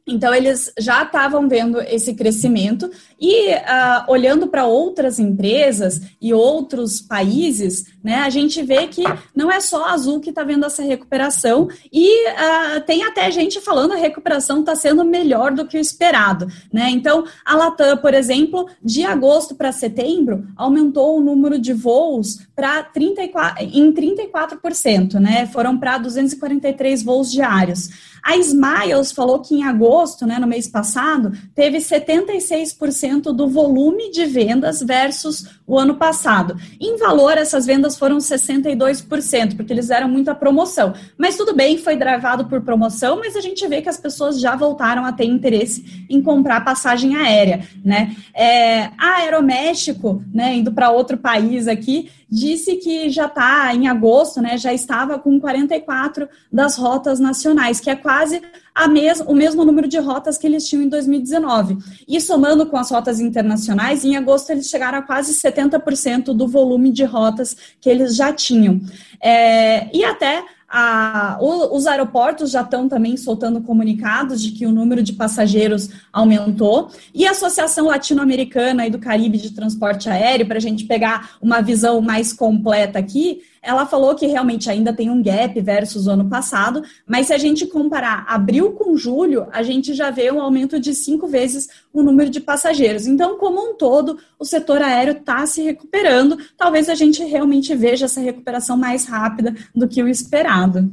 [0.07, 7.01] Então, eles já estavam vendo esse crescimento e uh, olhando para outras empresas e outros
[7.01, 10.83] países, né, a gente vê que não é só a Azul que está vendo essa
[10.83, 15.81] recuperação e uh, tem até gente falando a recuperação está sendo melhor do que o
[15.81, 16.47] esperado.
[16.73, 16.91] Né?
[16.91, 22.83] Então, a Latam, por exemplo, de agosto para setembro, aumentou o número de voos para
[22.83, 25.47] 34, em 34%, né?
[25.47, 28.13] foram para 243 voos diários.
[28.23, 34.25] A Smiles falou que em agosto, né, no mês passado, teve 76% do volume de
[34.25, 36.57] vendas versus o ano passado.
[36.81, 40.95] Em valor, essas vendas foram 62%, porque eles eram muita promoção.
[41.17, 44.57] Mas tudo bem, foi gravado por promoção, mas a gente vê que as pessoas já
[44.57, 48.15] voltaram a ter interesse em comprar passagem aérea, né?
[48.35, 54.41] É, a Aeroméxico, né, indo para outro país aqui, disse que já está em agosto,
[54.41, 58.41] né, já estava com 44 das rotas nacionais, que é quase
[58.75, 61.79] a mes o mesmo número de rotas que eles tinham em 2019.
[62.09, 66.91] E somando com as rotas internacionais, em agosto eles chegaram a quase 70% do volume
[66.91, 68.81] de rotas que eles já tinham.
[69.21, 75.03] É, e até a, os aeroportos já estão também soltando comunicados de que o número
[75.03, 76.91] de passageiros aumentou.
[77.15, 81.61] E a Associação Latino-Americana e do Caribe de Transporte Aéreo, para a gente pegar uma
[81.61, 86.29] visão mais completa aqui, ela falou que realmente ainda tem um gap versus o ano
[86.29, 90.81] passado, mas se a gente comparar abril com julho, a gente já vê um aumento
[90.81, 93.07] de cinco vezes o número de passageiros.
[93.07, 96.37] Então, como um todo, o setor aéreo está se recuperando.
[96.57, 100.93] Talvez a gente realmente veja essa recuperação mais rápida do que o esperado.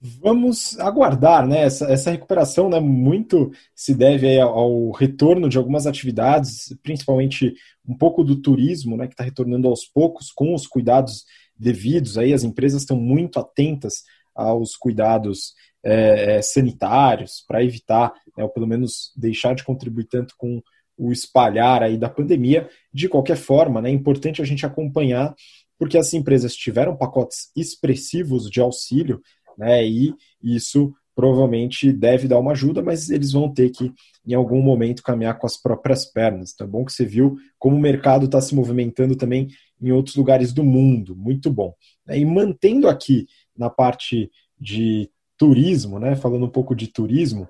[0.00, 1.62] Vamos aguardar, né?
[1.62, 7.54] Essa, essa recuperação né, muito se deve ao retorno de algumas atividades, principalmente
[7.86, 11.24] um pouco do turismo, né, que está retornando aos poucos, com os cuidados
[11.58, 12.16] devidos.
[12.18, 18.50] Aí as empresas estão muito atentas aos cuidados é, é sanitários para evitar, né, ou
[18.50, 20.62] pelo menos deixar de contribuir tanto com
[20.96, 22.68] o espalhar aí da pandemia.
[22.92, 25.34] De qualquer forma, né, é importante a gente acompanhar,
[25.78, 29.20] porque as empresas tiveram pacotes expressivos de auxílio
[29.58, 29.84] né?
[29.84, 33.92] E isso provavelmente deve dar uma ajuda, mas eles vão ter que,
[34.24, 36.52] em algum momento, caminhar com as próprias pernas.
[36.54, 39.48] Então é bom que você viu como o mercado está se movimentando também
[39.82, 41.16] em outros lugares do mundo.
[41.16, 41.74] Muito bom.
[42.08, 43.26] E mantendo aqui
[43.56, 47.48] na parte de turismo, né, falando um pouco de turismo,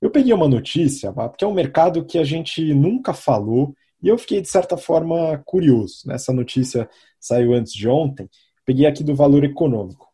[0.00, 4.16] eu peguei uma notícia, que é um mercado que a gente nunca falou, e eu
[4.16, 6.10] fiquei, de certa forma, curioso.
[6.10, 6.88] Essa notícia
[7.20, 8.30] saiu antes de ontem.
[8.64, 10.09] Peguei aqui do valor econômico.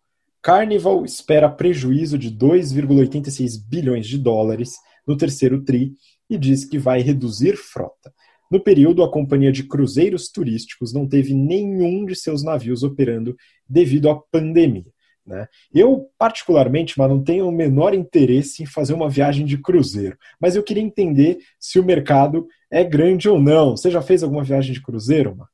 [0.46, 5.96] Carnival espera prejuízo de 2,86 bilhões de dólares no terceiro TRI
[6.30, 8.14] e diz que vai reduzir frota.
[8.48, 13.34] No período, a companhia de cruzeiros turísticos não teve nenhum de seus navios operando
[13.68, 14.86] devido à pandemia.
[15.26, 15.48] Né?
[15.74, 20.54] Eu, particularmente, mas não tenho o menor interesse em fazer uma viagem de cruzeiro, mas
[20.54, 23.76] eu queria entender se o mercado é grande ou não.
[23.76, 25.48] Você já fez alguma viagem de cruzeiro, Mar?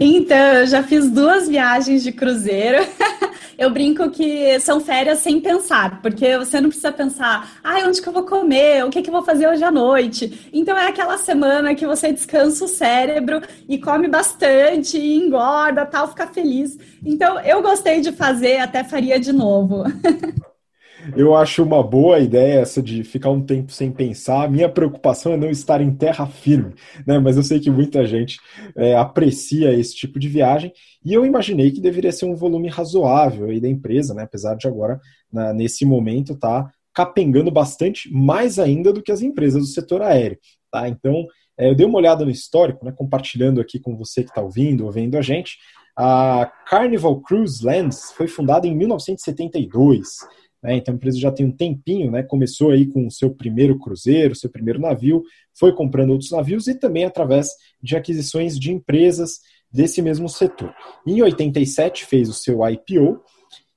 [0.00, 2.78] Então, eu já fiz duas viagens de cruzeiro.
[3.56, 8.08] eu brinco que são férias sem pensar, porque você não precisa pensar, ah, onde que
[8.08, 10.48] eu vou comer, o que, que eu vou fazer hoje à noite.
[10.52, 16.08] Então é aquela semana que você descansa o cérebro e come bastante, e engorda, tal,
[16.08, 16.76] fica feliz.
[17.04, 19.84] Então eu gostei de fazer, até faria de novo.
[21.16, 24.50] Eu acho uma boa ideia essa de ficar um tempo sem pensar.
[24.50, 26.74] Minha preocupação é não estar em terra firme,
[27.06, 27.18] né?
[27.18, 28.38] Mas eu sei que muita gente
[28.76, 30.72] é, aprecia esse tipo de viagem
[31.04, 34.24] e eu imaginei que deveria ser um volume razoável aí da empresa, né?
[34.24, 35.00] Apesar de agora,
[35.32, 40.38] na, nesse momento, tá capengando bastante, mais ainda do que as empresas do setor aéreo,
[40.70, 40.88] tá?
[40.88, 42.92] Então, é, eu dei uma olhada no histórico, né?
[42.92, 45.58] Compartilhando aqui com você que está ouvindo ou vendo a gente.
[45.96, 50.18] A Carnival Cruise Lands foi fundada em 1972
[50.62, 50.76] né?
[50.76, 52.22] Então a empresa já tem um tempinho, né?
[52.22, 55.22] começou aí com o seu primeiro cruzeiro, seu primeiro navio,
[55.58, 57.50] foi comprando outros navios e também através
[57.82, 59.40] de aquisições de empresas
[59.70, 60.74] desse mesmo setor.
[61.06, 63.20] Em 87 fez o seu IPO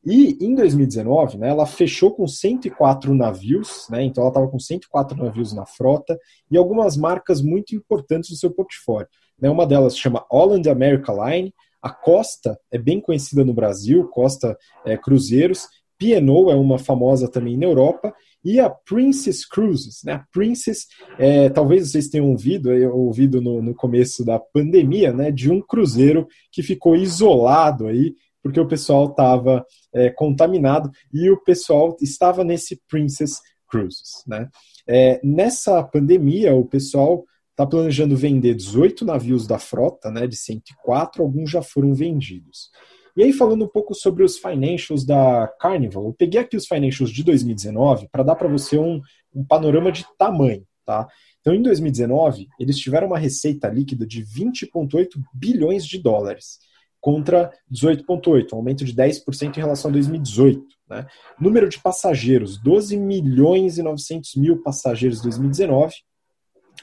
[0.03, 5.15] e em 2019 né, ela fechou com 104 navios, né, então ela estava com 104
[5.17, 6.17] navios na frota
[6.49, 9.07] e algumas marcas muito importantes no seu portfólio.
[9.39, 14.55] Né, uma delas chama Holland America Line, a Costa é bem conhecida no Brasil, Costa
[14.85, 15.67] é, Cruzeiros,
[16.01, 18.11] P&O é uma famosa também na Europa,
[18.43, 20.01] e a Princess Cruises.
[20.03, 20.13] Né?
[20.13, 20.87] A Princess,
[21.19, 26.27] é, talvez vocês tenham ouvido, ouvido no, no, começo da pandemia, né, de um cruzeiro
[26.51, 32.81] que ficou isolado aí, porque o pessoal estava é, contaminado e o pessoal estava nesse
[32.89, 34.23] Princess Cruises.
[34.25, 34.49] Né?
[34.87, 41.21] É, nessa pandemia, o pessoal está planejando vender 18 navios da frota, né, de 104,
[41.21, 42.71] alguns já foram vendidos.
[43.15, 47.11] E aí, falando um pouco sobre os financials da Carnival, eu peguei aqui os financials
[47.11, 49.01] de 2019 para dar para você um,
[49.33, 50.65] um panorama de tamanho.
[50.85, 51.07] Tá?
[51.39, 56.59] Então, em 2019, eles tiveram uma receita líquida de 20,8 bilhões de dólares
[56.99, 60.63] contra 18,8, um aumento de 10% em relação a 2018.
[60.87, 61.05] Né?
[61.39, 65.95] Número de passageiros, 12 milhões e 900 mil passageiros em 2019,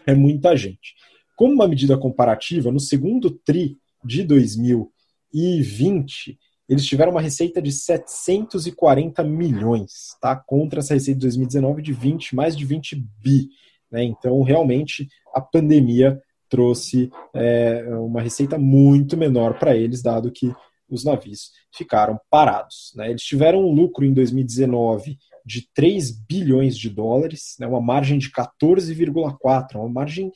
[0.04, 0.94] é muita gente.
[1.36, 4.97] Como uma medida comparativa, no segundo TRI de 2019,
[5.32, 6.38] 2020,
[6.68, 10.36] eles tiveram uma receita de 740 milhões, tá?
[10.36, 13.48] Contra essa receita de 2019 de 20, mais de 20 bi.
[13.90, 14.04] Né?
[14.04, 20.52] Então, realmente, a pandemia trouxe é, uma receita muito menor para eles, dado que
[20.90, 22.92] os navios ficaram parados.
[22.94, 23.10] Né?
[23.10, 27.66] Eles tiveram um lucro em 2019 de 3 bilhões de dólares, né?
[27.66, 30.30] uma margem de 14,4, uma margem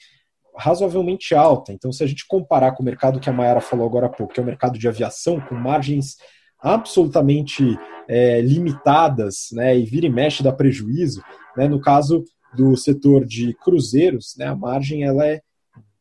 [0.57, 1.73] razoavelmente alta.
[1.73, 4.35] Então, se a gente comparar com o mercado que a Mayara falou agora há pouco,
[4.35, 6.17] que é o mercado de aviação, com margens
[6.59, 7.77] absolutamente
[8.09, 11.23] é, limitadas, né, e vira e mexe dá prejuízo,
[11.57, 15.41] né, no caso do setor de cruzeiros, né, a margem ela é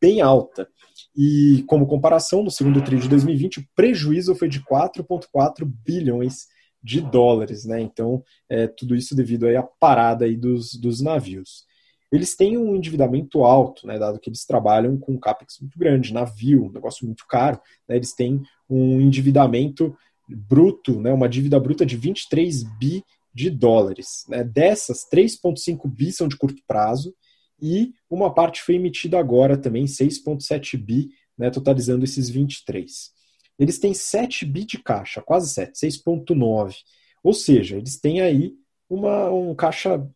[0.00, 0.68] bem alta.
[1.16, 6.46] E como comparação, no segundo TRI de 2020, o prejuízo foi de 4,4 bilhões
[6.82, 7.80] de dólares, né?
[7.80, 11.64] Então, é, tudo isso devido aí à parada aí dos, dos navios
[12.12, 16.12] eles têm um endividamento alto, né, dado que eles trabalham com um capex muito grande,
[16.12, 19.96] navio, um negócio muito caro, né, eles têm um endividamento
[20.28, 23.02] bruto, né, uma dívida bruta de 23 bi
[23.34, 24.26] de dólares.
[24.28, 27.14] Né, dessas, 3,5 bi são de curto prazo
[27.60, 33.10] e uma parte foi emitida agora também, 6,7 bi, né, totalizando esses 23.
[33.58, 36.74] Eles têm 7 bi de caixa, quase 7, 6,9.
[37.22, 38.54] Ou seja, eles têm aí
[38.88, 40.06] uma, um caixa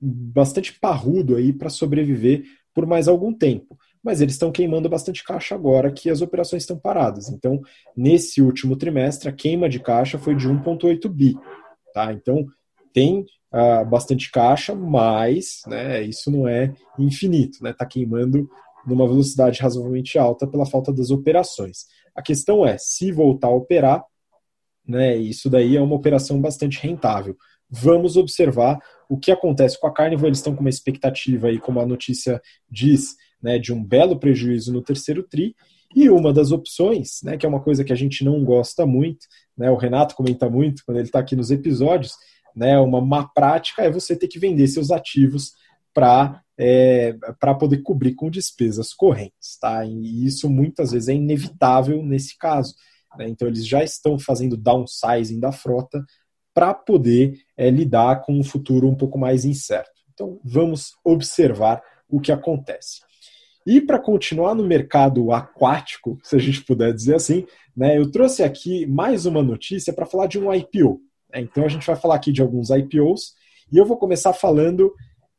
[0.00, 3.76] bastante parrudo aí para sobreviver por mais algum tempo.
[4.02, 7.28] Mas eles estão queimando bastante caixa agora que as operações estão paradas.
[7.28, 7.60] Então,
[7.94, 11.36] nesse último trimestre, a queima de caixa foi de 1,8 bi.
[11.92, 12.12] Tá?
[12.12, 12.46] Então,
[12.94, 17.54] tem uh, bastante caixa, mas né, isso não é infinito.
[17.54, 17.72] Está né?
[17.74, 18.48] Tá queimando
[18.86, 21.84] numa velocidade razoavelmente alta pela falta das operações.
[22.14, 24.02] A questão é, se voltar a operar,
[24.86, 27.36] né, isso daí é uma operação bastante rentável
[27.70, 30.26] vamos observar o que acontece com a Carnival.
[30.26, 32.40] Eles estão com uma expectativa aí, como a notícia
[32.70, 35.54] diz, né, de um belo prejuízo no terceiro TRI.
[35.94, 39.26] E uma das opções, né, que é uma coisa que a gente não gosta muito,
[39.56, 42.12] né, o Renato comenta muito quando ele está aqui nos episódios,
[42.54, 45.52] né, uma má prática é você ter que vender seus ativos
[45.92, 49.82] para é, para poder cobrir com despesas correntes, tá?
[49.86, 52.74] E isso muitas vezes é inevitável nesse caso.
[53.16, 53.28] Né?
[53.30, 56.04] Então eles já estão fazendo downsizing da frota
[56.54, 60.00] para poder é, lidar com um futuro um pouco mais incerto.
[60.12, 63.00] Então vamos observar o que acontece.
[63.66, 67.46] E para continuar no mercado aquático, se a gente puder dizer assim,
[67.76, 71.00] né, eu trouxe aqui mais uma notícia para falar de um IPO.
[71.32, 71.40] Né?
[71.42, 73.34] Então a gente vai falar aqui de alguns IPOs
[73.70, 74.92] e eu vou começar falando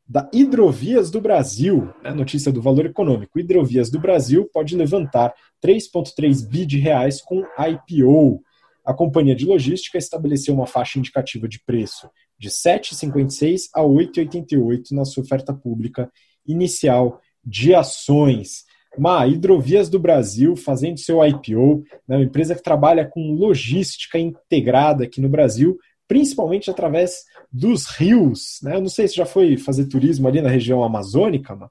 [0.08, 3.38] da Hidrovias do Brasil, né, notícia do Valor Econômico.
[3.38, 5.32] Hidrovias do Brasil pode levantar
[5.64, 8.42] 3,3 bi de reais com IPO.
[8.84, 12.08] A companhia de logística estabeleceu uma faixa indicativa de preço
[12.38, 16.10] de 7,56 a 8,88 na sua oferta pública
[16.46, 18.64] inicial de ações.
[18.98, 25.04] Uma Hidrovias do Brasil fazendo seu IPO, né, uma empresa que trabalha com logística integrada
[25.04, 28.58] aqui no Brasil, principalmente através dos rios.
[28.62, 28.76] Né?
[28.76, 31.70] Eu não sei se já foi fazer turismo ali na região amazônica, mas...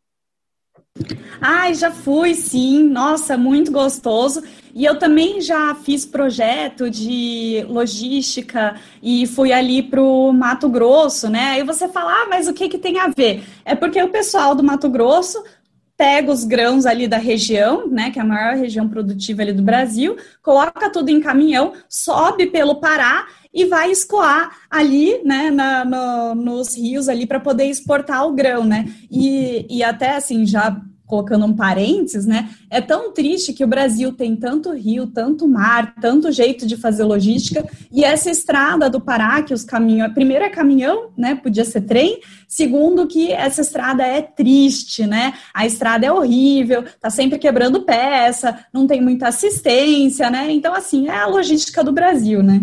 [1.40, 2.84] Ai, já fui, sim.
[2.84, 4.44] Nossa, muito gostoso.
[4.74, 11.30] E eu também já fiz projeto de logística e fui ali para o Mato Grosso,
[11.30, 11.52] né?
[11.52, 13.44] Aí você fala, ah, mas o que, que tem a ver?
[13.66, 15.44] É porque o pessoal do Mato Grosso
[15.98, 19.62] pega os grãos ali da região, né, que é a maior região produtiva ali do
[19.62, 26.36] Brasil, coloca tudo em caminhão, sobe pelo Pará e vai escoar ali, né, na, no,
[26.36, 28.92] nos rios ali para poder exportar o grão, né?
[29.10, 30.82] E, e até assim, já
[31.12, 32.50] colocando um parênteses, né?
[32.70, 37.04] É tão triste que o Brasil tem tanto rio, tanto mar, tanto jeito de fazer
[37.04, 40.14] logística, e essa estrada do Pará, que os caminhões.
[40.14, 41.36] Primeiro é caminhão, né?
[41.36, 42.22] Podia ser trem.
[42.48, 45.34] Segundo, que essa estrada é triste, né?
[45.54, 50.50] A estrada é horrível, tá sempre quebrando peça, não tem muita assistência, né?
[50.50, 52.62] Então, assim, é a logística do Brasil, né?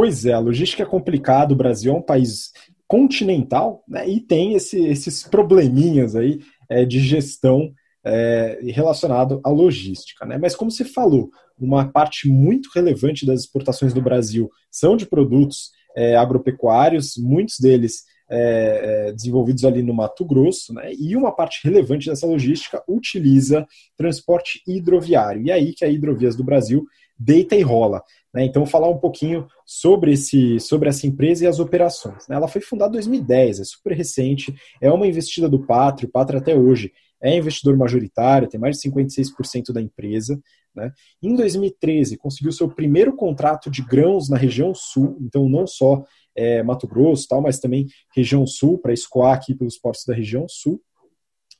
[0.00, 2.52] Pois é, a logística é complicada, o Brasil é um país
[2.86, 6.38] continental né, e tem esse, esses probleminhas aí
[6.70, 7.72] é, de gestão
[8.04, 10.24] é, relacionado à logística.
[10.24, 10.38] Né?
[10.38, 15.72] Mas como você falou, uma parte muito relevante das exportações do Brasil são de produtos
[15.96, 20.92] é, agropecuários, muitos deles é, é, desenvolvidos ali no Mato Grosso, né?
[20.94, 25.42] e uma parte relevante dessa logística utiliza transporte hidroviário.
[25.42, 26.86] E é aí que a Hidrovias do Brasil
[27.18, 28.02] deita e rola.
[28.34, 28.44] Né?
[28.44, 32.26] Então, falar um pouquinho sobre, esse, sobre essa empresa e as operações.
[32.28, 32.36] Né?
[32.36, 36.38] Ela foi fundada em 2010, é super recente, é uma investida do Pátrio, o Pátrio
[36.38, 40.40] até hoje é investidor majoritário, tem mais de 56% da empresa.
[40.74, 40.92] Né?
[41.22, 46.04] Em 2013, conseguiu seu primeiro contrato de grãos na região sul, então não só
[46.36, 50.46] é, Mato Grosso, tal, mas também região sul, para escoar aqui pelos portos da região
[50.48, 50.80] sul.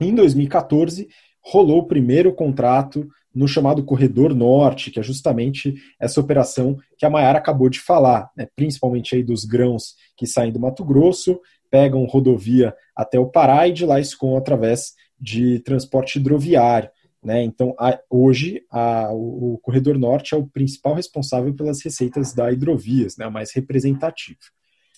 [0.01, 1.09] Em 2014,
[1.43, 3.09] rolou o primeiro contrato
[3.39, 8.28] no chamado Corredor Norte, que é justamente essa operação que a Maiara acabou de falar,
[8.36, 8.49] né?
[8.57, 13.72] principalmente aí dos grãos que saem do Mato Grosso, pegam rodovia até o Pará e
[13.72, 16.91] de lá escoam através de transporte hidroviário.
[17.22, 17.45] Né?
[17.45, 23.16] Então, a, hoje, a, o, Corredor Norte é o principal responsável pelas receitas da hidrovias,
[23.16, 23.24] né?
[23.28, 24.41] o mais representativo.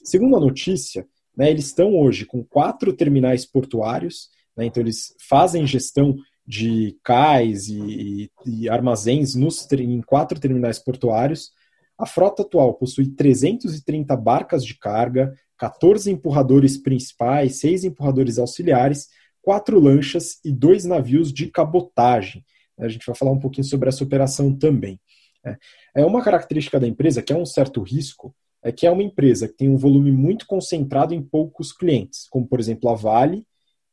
[0.02, 4.64] Segundo a notícia, né, eles estão hoje com quatro terminais portuários, né?
[4.64, 6.16] então eles fazem gestão
[6.50, 11.52] de cais e, e, e armazéns nos, em quatro terminais portuários.
[11.96, 19.06] A frota atual possui 330 barcas de carga, 14 empurradores principais, 6 empurradores auxiliares,
[19.40, 22.44] quatro lanchas e dois navios de cabotagem.
[22.80, 24.98] A gente vai falar um pouquinho sobre essa operação também.
[25.46, 25.56] É,
[25.98, 29.46] é uma característica da empresa que é um certo risco, é que é uma empresa
[29.46, 33.46] que tem um volume muito concentrado em poucos clientes, como por exemplo a Vale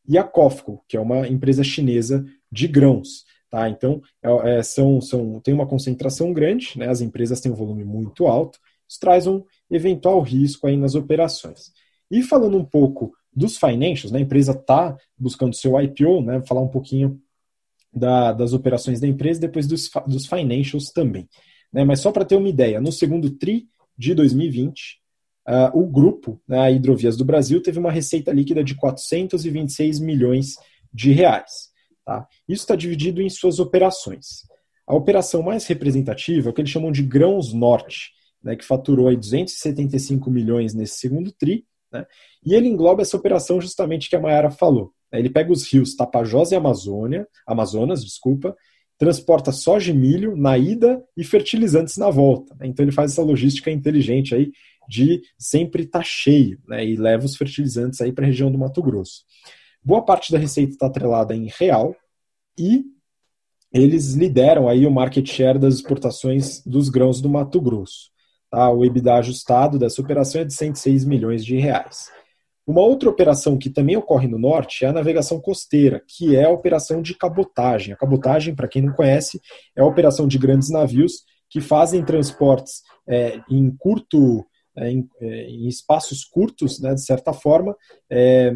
[0.07, 3.25] e a COFCO, que é uma empresa chinesa de grãos.
[3.49, 3.69] Tá?
[3.69, 6.89] Então, é, é, são, são, tem uma concentração grande, né?
[6.89, 11.71] as empresas têm um volume muito alto, isso traz um eventual risco aí nas operações.
[12.09, 14.19] E falando um pouco dos financials, né?
[14.19, 16.41] a empresa está buscando seu IPO, né?
[16.45, 17.21] falar um pouquinho
[17.93, 21.27] da, das operações da empresa depois dos, dos financials também.
[21.71, 21.83] Né?
[21.83, 23.67] Mas só para ter uma ideia, no segundo TRI
[23.97, 24.99] de 2020,
[25.47, 30.55] uh, ah, o grupo, né, Hidrovias do Brasil, teve uma receita líquida de 426 milhões
[30.93, 31.66] de reais.
[32.07, 32.25] Tá?
[32.47, 34.47] Isso está dividido em suas operações.
[34.87, 39.09] A operação mais representativa é o que eles chamam de Grãos Norte, né, que faturou
[39.09, 42.05] aí 275 milhões nesse segundo TRI, né,
[42.45, 44.93] e ele engloba essa operação justamente que a Mayara falou.
[45.11, 48.55] Né, ele pega os rios Tapajós e Amazônia, Amazonas, desculpa,
[48.97, 52.55] transporta soja e milho na ida e fertilizantes na volta.
[52.57, 54.49] Né, então ele faz essa logística inteligente aí
[54.87, 58.57] de sempre estar tá cheio, né, e leva os fertilizantes aí para a região do
[58.57, 59.25] Mato Grosso.
[59.87, 61.95] Boa parte da receita está atrelada em real
[62.59, 62.83] e
[63.71, 68.11] eles lideram aí o market share das exportações dos grãos do Mato Grosso.
[68.51, 68.69] Tá?
[68.69, 72.11] O EBITDA ajustado dessa operação é de 106 milhões de reais.
[72.67, 76.49] Uma outra operação que também ocorre no norte é a navegação costeira, que é a
[76.49, 77.93] operação de cabotagem.
[77.93, 79.39] A cabotagem, para quem não conhece,
[79.73, 85.43] é a operação de grandes navios que fazem transportes é, em curto, é, em, é,
[85.43, 87.73] em, espaços curtos, né, de certa forma,
[88.09, 88.53] é,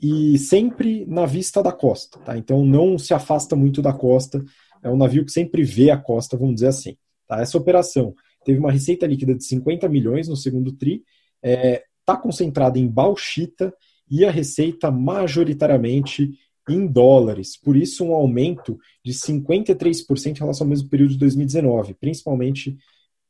[0.00, 2.18] e sempre na vista da costa.
[2.20, 2.36] Tá?
[2.36, 4.44] Então não se afasta muito da costa.
[4.82, 6.96] É um navio que sempre vê a costa, vamos dizer assim.
[7.26, 7.40] Tá?
[7.40, 11.02] Essa operação teve uma receita líquida de 50 milhões no segundo TRI.
[11.42, 13.74] É, está concentrada em bauxita
[14.08, 16.30] e a receita majoritariamente
[16.68, 17.56] em dólares.
[17.56, 22.76] Por isso, um aumento de 53% em relação ao mesmo período de 2019, principalmente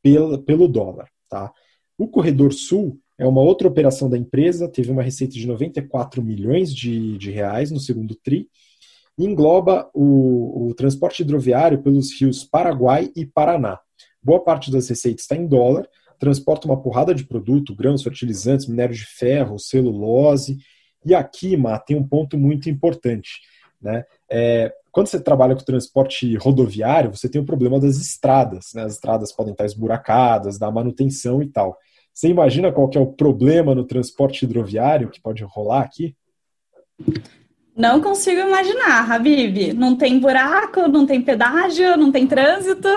[0.02, 1.08] pelo, pelo dólar.
[1.28, 1.52] Tá?
[1.98, 6.74] O Corredor Sul é uma outra operação da empresa, teve uma receita de 94 milhões
[6.74, 8.48] de, de reais no segundo TRI,
[9.18, 13.78] e engloba o, o transporte hidroviário pelos rios Paraguai e Paraná.
[14.22, 15.88] Boa parte das receitas está em dólar,
[16.18, 20.58] transporta uma porrada de produto, grãos, fertilizantes, minério de ferro, celulose.
[21.04, 23.40] E aqui, Má, tem um ponto muito importante.
[23.80, 24.04] Né?
[24.30, 28.72] É, quando você trabalha com transporte rodoviário, você tem o problema das estradas.
[28.74, 28.82] Né?
[28.82, 31.78] As estradas podem estar esburacadas, da manutenção e tal.
[32.16, 36.16] Você imagina qual que é o problema no transporte hidroviário que pode rolar aqui?
[37.76, 39.74] Não consigo imaginar, Habib.
[39.74, 42.88] Não tem buraco, não tem pedágio, não tem trânsito.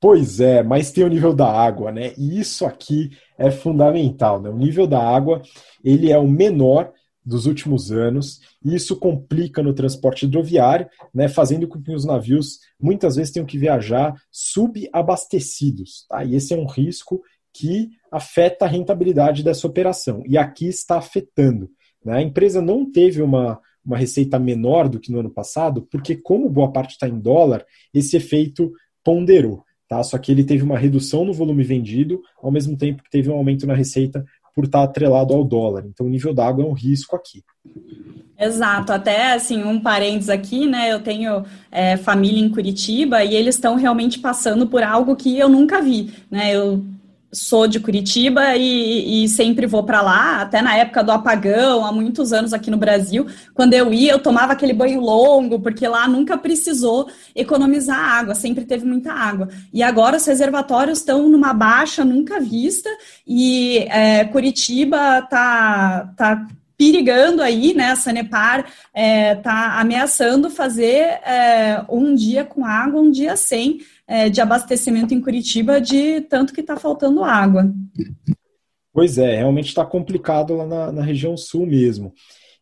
[0.00, 2.14] Pois é, mas tem o nível da água, né?
[2.16, 4.48] E isso aqui é fundamental, né?
[4.48, 5.42] O nível da água,
[5.84, 6.90] ele é o menor
[7.22, 12.58] dos últimos anos, e isso complica no transporte hidroviário, né, fazendo com que os navios
[12.80, 16.06] muitas vezes tenham que viajar subabastecidos.
[16.08, 16.24] Tá?
[16.24, 17.20] E esse é um risco
[17.58, 20.22] que afeta a rentabilidade dessa operação.
[20.26, 21.70] E aqui está afetando.
[22.04, 22.18] Né?
[22.18, 26.48] A empresa não teve uma, uma receita menor do que no ano passado, porque, como
[26.48, 28.72] boa parte está em dólar, esse efeito
[29.04, 29.64] ponderou.
[29.88, 30.02] Tá?
[30.02, 33.34] Só que ele teve uma redução no volume vendido, ao mesmo tempo que teve um
[33.34, 35.84] aumento na receita por estar atrelado ao dólar.
[35.86, 37.42] Então, o nível d'água é um risco aqui.
[38.38, 40.92] Exato, até assim, um parênteses aqui, né?
[40.92, 45.48] Eu tenho é, família em Curitiba e eles estão realmente passando por algo que eu
[45.48, 46.54] nunca vi, né?
[46.54, 46.84] Eu
[47.32, 51.92] sou de Curitiba e, e sempre vou para lá, até na época do apagão, há
[51.92, 53.26] muitos anos aqui no Brasil.
[53.54, 58.64] Quando eu ia, eu tomava aquele banho longo, porque lá nunca precisou economizar água, sempre
[58.64, 59.48] teve muita água.
[59.72, 62.88] E agora os reservatórios estão numa baixa nunca vista
[63.26, 66.46] e é, Curitiba tá, tá
[66.78, 67.90] perigando aí, né?
[67.90, 73.80] A Sanepar está é, tá ameaçando fazer é, um dia com água, um dia sem
[74.06, 77.70] é, de abastecimento em Curitiba, de tanto que está faltando água.
[78.92, 82.12] Pois é, realmente está complicado lá na, na, região sul mesmo.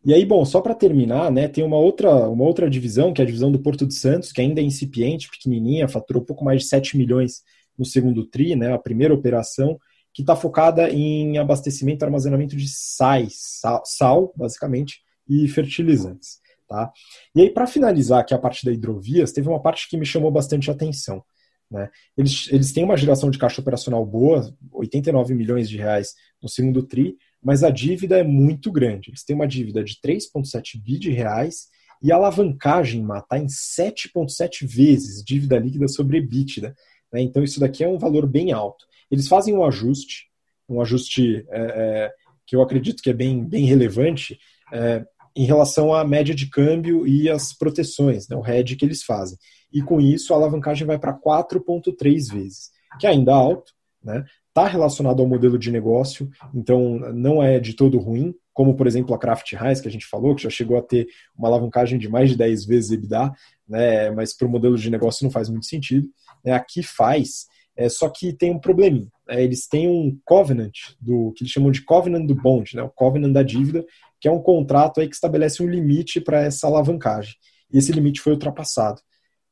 [0.04, 3.24] E aí, bom, só para terminar, né, tem uma outra, uma outra divisão, que é
[3.24, 6.68] a divisão do Porto de Santos, que ainda é incipiente, pequenininha, faturou pouco mais de
[6.68, 7.42] 7 milhões
[7.76, 9.78] no segundo TRI, né, a primeira operação,
[10.16, 16.38] que está focada em abastecimento e armazenamento de sais, sal, sal, basicamente, e fertilizantes.
[16.66, 16.90] Tá?
[17.34, 20.30] E aí, para finalizar aqui a parte da hidrovias, teve uma parte que me chamou
[20.30, 21.22] bastante atenção.
[21.70, 21.90] Né?
[22.16, 26.82] Eles, eles têm uma geração de caixa operacional boa, 89 milhões de reais no segundo
[26.82, 29.10] TRI, mas a dívida é muito grande.
[29.10, 31.66] Eles têm uma dívida de 3,7 bi de reais
[32.02, 36.74] e a alavancagem está em 7,7 vezes dívida líquida sobre EBITDA.
[37.12, 37.20] Né?
[37.20, 38.86] Então, isso daqui é um valor bem alto.
[39.10, 40.26] Eles fazem um ajuste,
[40.68, 42.12] um ajuste é, é,
[42.46, 44.38] que eu acredito que é bem, bem relevante
[44.72, 45.04] é,
[45.36, 49.36] em relação à média de câmbio e as proteções, né, o hedge que eles fazem.
[49.72, 54.24] E com isso a alavancagem vai para 4,3 vezes, que ainda é alto, né?
[54.48, 59.14] Está relacionado ao modelo de negócio, então não é de todo ruim, como por exemplo
[59.14, 62.08] a Kraft Heinz, que a gente falou, que já chegou a ter uma alavancagem de
[62.08, 63.30] mais de 10 vezes EBITDA,
[63.68, 64.10] né?
[64.12, 66.08] mas para o modelo de negócio não faz muito sentido.
[66.42, 66.52] Né?
[66.52, 67.44] Aqui faz,
[67.76, 69.08] é, só que tem um probleminha.
[69.28, 72.90] É, eles têm um covenant, do que eles chamam de covenant do bond, né, o
[72.90, 73.84] covenant da dívida,
[74.20, 77.34] que é um contrato aí que estabelece um limite para essa alavancagem.
[77.70, 79.00] E esse limite foi ultrapassado.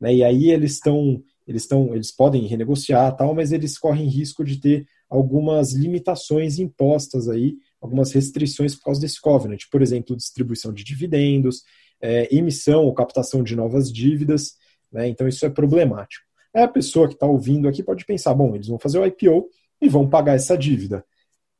[0.00, 4.42] Né, e aí eles estão, eles estão, eles podem renegociar tal, mas eles correm risco
[4.42, 9.60] de ter algumas limitações impostas aí, algumas restrições por causa desse covenant.
[9.70, 11.62] Por exemplo, distribuição de dividendos,
[12.00, 14.54] é, emissão ou captação de novas dívidas.
[14.90, 16.24] Né, então isso é problemático.
[16.54, 19.48] Aí a pessoa que está ouvindo aqui pode pensar, bom, eles vão fazer o IPO
[19.80, 21.04] e vão pagar essa dívida.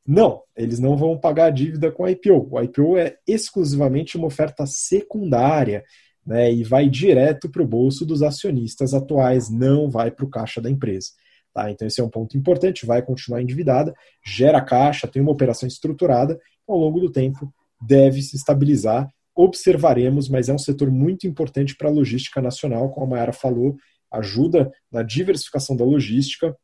[0.07, 2.47] Não, eles não vão pagar a dívida com o IPO.
[2.51, 5.83] O IPO é exclusivamente uma oferta secundária
[6.25, 10.61] né, e vai direto para o bolso dos acionistas atuais, não vai para o caixa
[10.61, 11.09] da empresa.
[11.53, 11.71] Tá?
[11.71, 13.93] Então, esse é um ponto importante, vai continuar endividada,
[14.25, 19.09] gera caixa, tem uma operação estruturada, ao longo do tempo deve se estabilizar.
[19.35, 23.75] Observaremos, mas é um setor muito importante para a logística nacional, como a Mayara falou,
[24.17, 26.55] ajuda na diversificação da logística,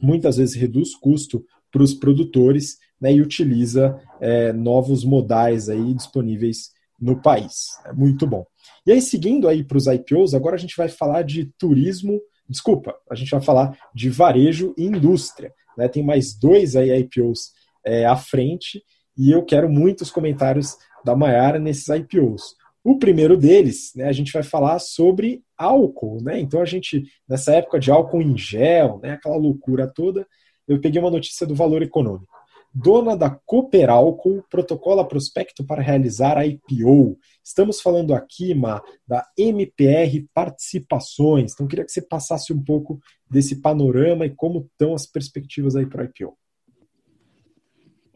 [0.00, 6.70] muitas vezes reduz custo para os produtores né, e utiliza é, novos modais aí disponíveis
[7.00, 7.66] no país.
[7.84, 8.46] É muito bom.
[8.86, 12.94] E aí, seguindo aí para os IPOs, agora a gente vai falar de turismo, desculpa,
[13.10, 15.52] a gente vai falar de varejo e indústria.
[15.76, 15.88] Né?
[15.88, 17.52] Tem mais dois aí IPOs
[17.84, 18.82] é, à frente
[19.16, 22.56] e eu quero muitos comentários da Maiara nesses IPOs.
[22.84, 26.38] O primeiro deles, né, a gente vai falar sobre álcool, né?
[26.38, 30.26] Então a gente, nessa época de álcool em gel, né, aquela loucura toda,
[30.68, 32.34] eu peguei uma notícia do Valor Econômico.
[32.74, 37.16] Dona da Cooperálcool protocola prospecto para realizar a IPO.
[37.42, 41.52] Estamos falando aqui, Ma, da MPR Participações.
[41.52, 42.98] Então, queria que você passasse um pouco
[43.30, 46.36] desse panorama e como estão as perspectivas aí para a IPO.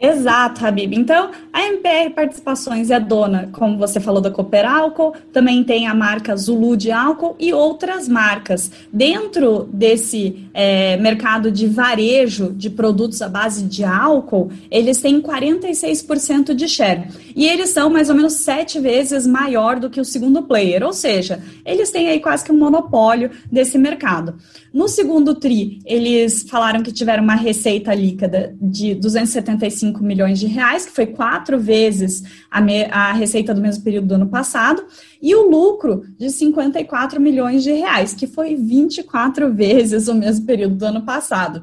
[0.00, 0.94] Exato, Habib.
[0.94, 5.94] Então, a MPR Participações é dona, como você falou, da Cooper Álcool, também tem a
[5.94, 8.70] marca Zulu de álcool e outras marcas.
[8.92, 16.54] Dentro desse é, mercado de varejo de produtos à base de álcool, eles têm 46%
[16.54, 17.08] de share.
[17.38, 20.92] E eles são mais ou menos sete vezes maior do que o segundo player, ou
[20.92, 24.34] seja, eles têm aí quase que um monopólio desse mercado.
[24.74, 30.84] No segundo TRI, eles falaram que tiveram uma receita líquida de 275 milhões de reais,
[30.84, 34.84] que foi quatro vezes a, me, a receita do mesmo período do ano passado,
[35.22, 40.74] e o lucro de 54 milhões de reais, que foi 24 vezes o mesmo período
[40.74, 41.62] do ano passado.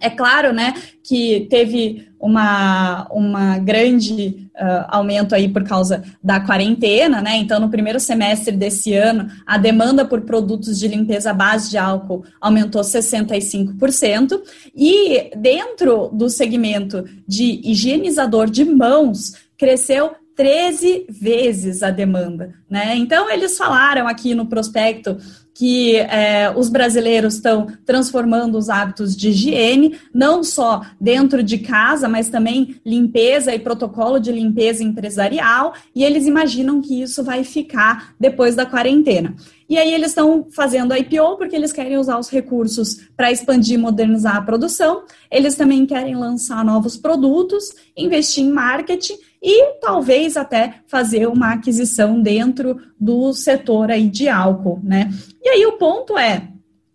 [0.00, 7.22] É claro, né, que teve uma, uma grande uh, aumento aí por causa da quarentena,
[7.22, 7.36] né?
[7.36, 12.24] Então, no primeiro semestre desse ano, a demanda por produtos de limpeza base de álcool
[12.38, 14.40] aumentou 65%,
[14.76, 22.96] e dentro do segmento de higienizador de mãos, cresceu 13 vezes a demanda, né?
[22.96, 25.16] Então, eles falaram aqui no prospecto
[25.60, 32.08] que é, os brasileiros estão transformando os hábitos de higiene, não só dentro de casa,
[32.08, 38.14] mas também limpeza e protocolo de limpeza empresarial, e eles imaginam que isso vai ficar
[38.18, 39.34] depois da quarentena.
[39.68, 43.74] E aí eles estão fazendo a IPO porque eles querem usar os recursos para expandir
[43.74, 45.02] e modernizar a produção.
[45.30, 52.20] Eles também querem lançar novos produtos, investir em marketing e talvez até fazer uma aquisição
[52.20, 55.10] dentro do setor aí de álcool, né?
[55.42, 56.48] E aí o ponto é,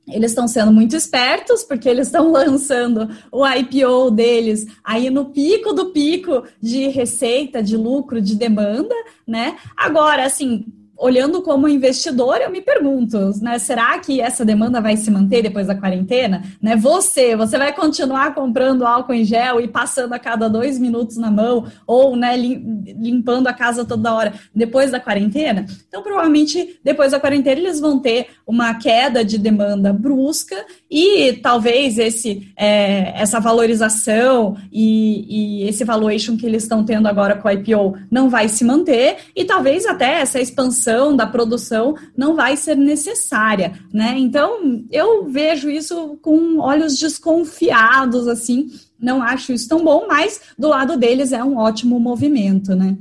[0.07, 5.73] eles estão sendo muito espertos, porque eles estão lançando o IPO deles aí no pico
[5.73, 9.57] do pico de receita, de lucro, de demanda, né?
[9.75, 10.65] Agora, assim,
[10.97, 15.67] olhando como investidor, eu me pergunto, né, será que essa demanda vai se manter depois
[15.67, 16.43] da quarentena?
[16.61, 21.17] Né, você, você vai continuar comprando álcool em gel e passando a cada dois minutos
[21.17, 25.65] na mão, ou né, limpando a casa toda hora depois da quarentena?
[25.87, 31.97] Então, provavelmente, depois da quarentena, eles vão ter uma queda de demanda brusca e talvez
[31.97, 37.53] esse, é, essa valorização e, e esse valuation que eles estão tendo agora com a
[37.53, 40.84] IPO não vai se manter, e talvez até essa expansão
[41.15, 44.15] da produção não vai ser necessária, né?
[44.17, 48.69] Então, eu vejo isso com olhos desconfiados, assim,
[48.99, 52.97] não acho isso tão bom, mas do lado deles é um ótimo movimento, né?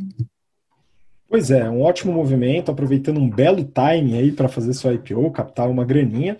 [1.34, 5.68] Pois é, um ótimo movimento, aproveitando um belo time aí para fazer sua IPO, captar
[5.68, 6.36] uma graninha.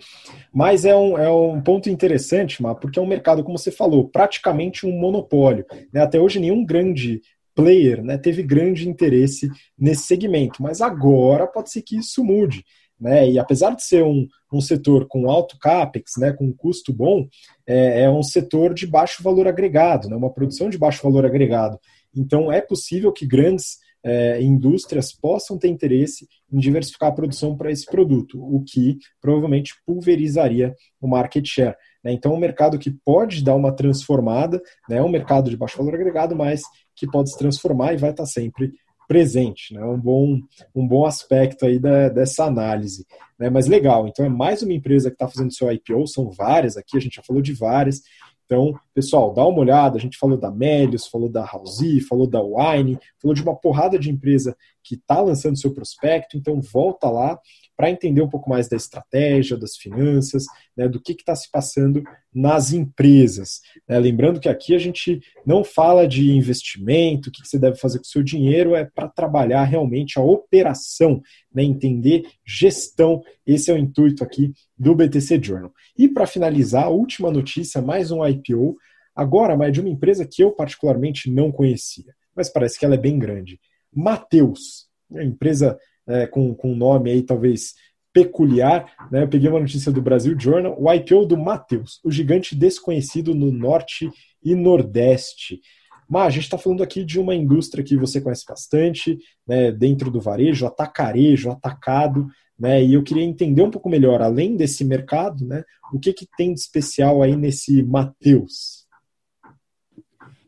[0.53, 4.07] Mas é um, é um ponto interessante, Má, porque é um mercado, como você falou,
[4.07, 5.65] praticamente um monopólio.
[5.91, 6.01] Né?
[6.01, 7.21] Até hoje, nenhum grande
[7.55, 12.63] player né, teve grande interesse nesse segmento, mas agora pode ser que isso mude.
[12.99, 13.31] Né?
[13.31, 17.27] E apesar de ser um, um setor com alto capex, né, com custo bom,
[17.65, 21.79] é, é um setor de baixo valor agregado, né, uma produção de baixo valor agregado.
[22.15, 27.71] Então é possível que grandes é, indústrias possam ter interesse em diversificar a produção para
[27.71, 31.75] esse produto, o que provavelmente pulverizaria o market share.
[32.05, 32.13] Né?
[32.13, 34.97] Então, é um mercado que pode dar uma transformada, né?
[34.97, 36.61] é um mercado de baixo valor agregado, mas
[36.95, 38.71] que pode se transformar e vai estar sempre
[39.07, 39.83] presente, né?
[39.85, 40.39] Um bom,
[40.73, 43.05] um bom aspecto aí da, dessa análise.
[43.37, 43.51] Né?
[43.51, 46.97] Mas legal, então é mais uma empresa que está fazendo seu IPO, são várias aqui,
[46.97, 48.01] a gente já falou de várias.
[48.45, 52.41] Então, pessoal, dá uma olhada, a gente falou da Melius, falou da Halsey, falou da
[52.41, 57.39] Wine, falou de uma porrada de empresa que está lançando seu prospecto, então volta lá,
[57.75, 60.45] para entender um pouco mais da estratégia, das finanças,
[60.75, 62.03] né, do que está se passando
[62.33, 63.61] nas empresas.
[63.87, 63.99] Né?
[63.99, 67.97] Lembrando que aqui a gente não fala de investimento, o que, que você deve fazer
[67.99, 71.21] com o seu dinheiro, é para trabalhar realmente a operação,
[71.53, 73.21] né, entender gestão.
[73.45, 75.71] Esse é o intuito aqui do BTC Journal.
[75.97, 78.77] E para finalizar, a última notícia, mais um IPO,
[79.15, 82.99] agora, mas de uma empresa que eu particularmente não conhecia, mas parece que ela é
[82.99, 83.59] bem grande.
[83.93, 87.73] Mateus, empresa é, com, com nome aí talvez
[88.13, 88.89] peculiar.
[89.11, 89.23] Né?
[89.23, 93.51] Eu peguei uma notícia do Brasil Journal, o IPO do Mateus, o gigante desconhecido no
[93.51, 94.09] norte
[94.43, 95.59] e nordeste.
[96.07, 100.11] Mas a gente está falando aqui de uma indústria que você conhece bastante, né, dentro
[100.11, 102.27] do varejo, atacarejo, atacado,
[102.57, 106.27] né, e eu queria entender um pouco melhor, além desse mercado, né, o que, que
[106.37, 108.84] tem de especial aí nesse Mateus?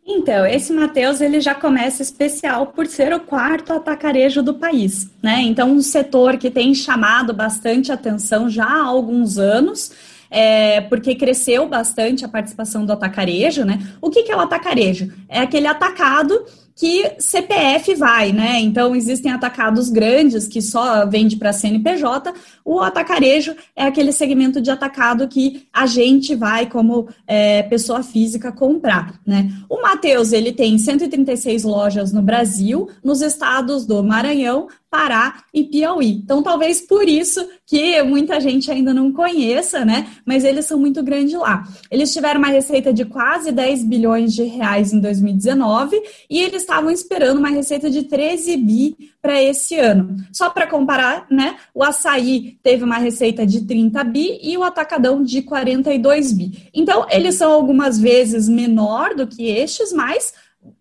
[0.10, 5.42] Então, esse Mateus ele já começa especial por ser o quarto atacarejo do país, né?
[5.42, 9.92] Então, um setor que tem chamado bastante atenção já há alguns anos,
[10.32, 13.80] é, porque cresceu bastante a participação do atacarejo, né?
[14.02, 15.12] O que, que é o atacarejo?
[15.28, 16.46] É aquele atacado
[16.78, 18.60] que CPF vai, né?
[18.60, 22.32] Então, existem atacados grandes que só vende para CNPJ.
[22.64, 28.52] O atacarejo é aquele segmento de atacado que a gente vai, como é, pessoa física,
[28.52, 29.52] comprar, né?
[29.68, 36.12] O Mateus, ele tem 136 lojas no Brasil, nos estados do Maranhão, Pará e Piauí.
[36.24, 40.08] Então, talvez por isso que muita gente ainda não conheça, né?
[40.26, 41.68] Mas eles são muito grandes lá.
[41.92, 46.90] Eles tiveram uma receita de quase 10 bilhões de reais em 2019 e eles estavam
[46.90, 50.16] esperando uma receita de 13 bi para esse ano.
[50.32, 51.58] Só para comparar, né?
[51.74, 56.70] O açaí teve uma receita de 30 bi e o atacadão de 42 bi.
[56.74, 60.34] Então, eles são algumas vezes menor do que estes, mas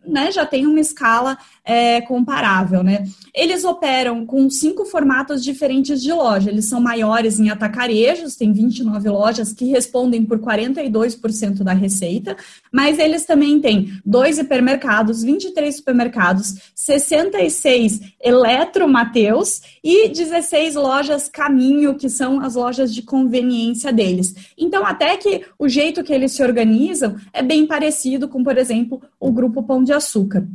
[0.06, 1.36] né, já tem uma escala
[1.66, 3.04] é, comparável, né?
[3.34, 6.48] Eles operam com cinco formatos diferentes de loja.
[6.48, 12.36] Eles são maiores em atacarejos, tem 29 lojas que respondem por 42% da receita,
[12.72, 22.08] mas eles também têm dois hipermercados, 23 supermercados, 66 eletromateus e 16 lojas caminho, que
[22.08, 24.34] são as lojas de conveniência deles.
[24.56, 29.02] Então, até que o jeito que eles se organizam é bem parecido com, por exemplo,
[29.18, 30.46] o grupo Pão de Açúcar.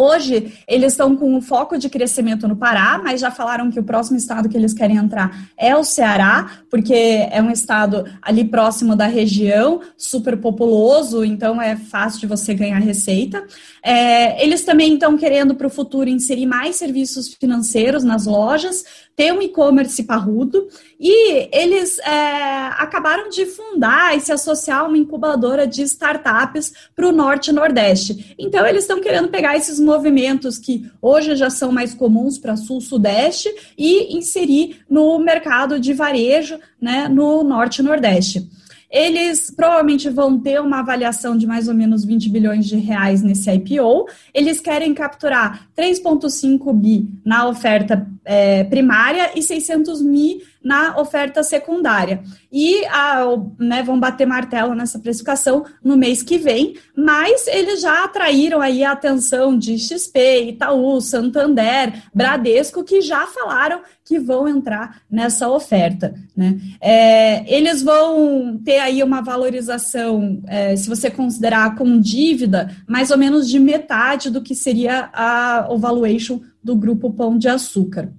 [0.00, 3.82] Hoje, eles estão com um foco de crescimento no Pará, mas já falaram que o
[3.82, 8.94] próximo estado que eles querem entrar é o Ceará, porque é um estado ali próximo
[8.94, 13.44] da região, super populoso, então é fácil de você ganhar receita.
[13.82, 18.84] É, eles também estão querendo para o futuro inserir mais serviços financeiros nas lojas,
[19.16, 20.68] ter um e-commerce parrudo
[21.00, 27.08] e eles é, acabaram de fundar e se associar a uma incubadora de startups para
[27.08, 28.36] o Norte e Nordeste.
[28.38, 33.48] Então, eles estão querendo pegar esses movimentos que hoje já são mais comuns para Sul-Sudeste
[33.76, 38.46] e inserir no mercado de varejo né, no Norte e Nordeste.
[38.90, 43.50] Eles provavelmente vão ter uma avaliação de mais ou menos 20 bilhões de reais nesse
[43.50, 44.06] IPO.
[44.32, 52.22] Eles querem capturar 3,5 bi na oferta é, primária e 600 mil na oferta secundária.
[52.52, 53.24] E a,
[53.58, 58.84] né, vão bater martelo nessa precificação no mês que vem, mas eles já atraíram aí
[58.84, 66.14] a atenção de XP, Itaú, Santander, Bradesco, que já falaram que vão entrar nessa oferta.
[66.36, 66.58] Né?
[66.82, 73.16] É, eles vão ter aí uma valorização, é, se você considerar com dívida, mais ou
[73.16, 78.12] menos de metade do que seria a, valuation do grupo Pão de Açúcar.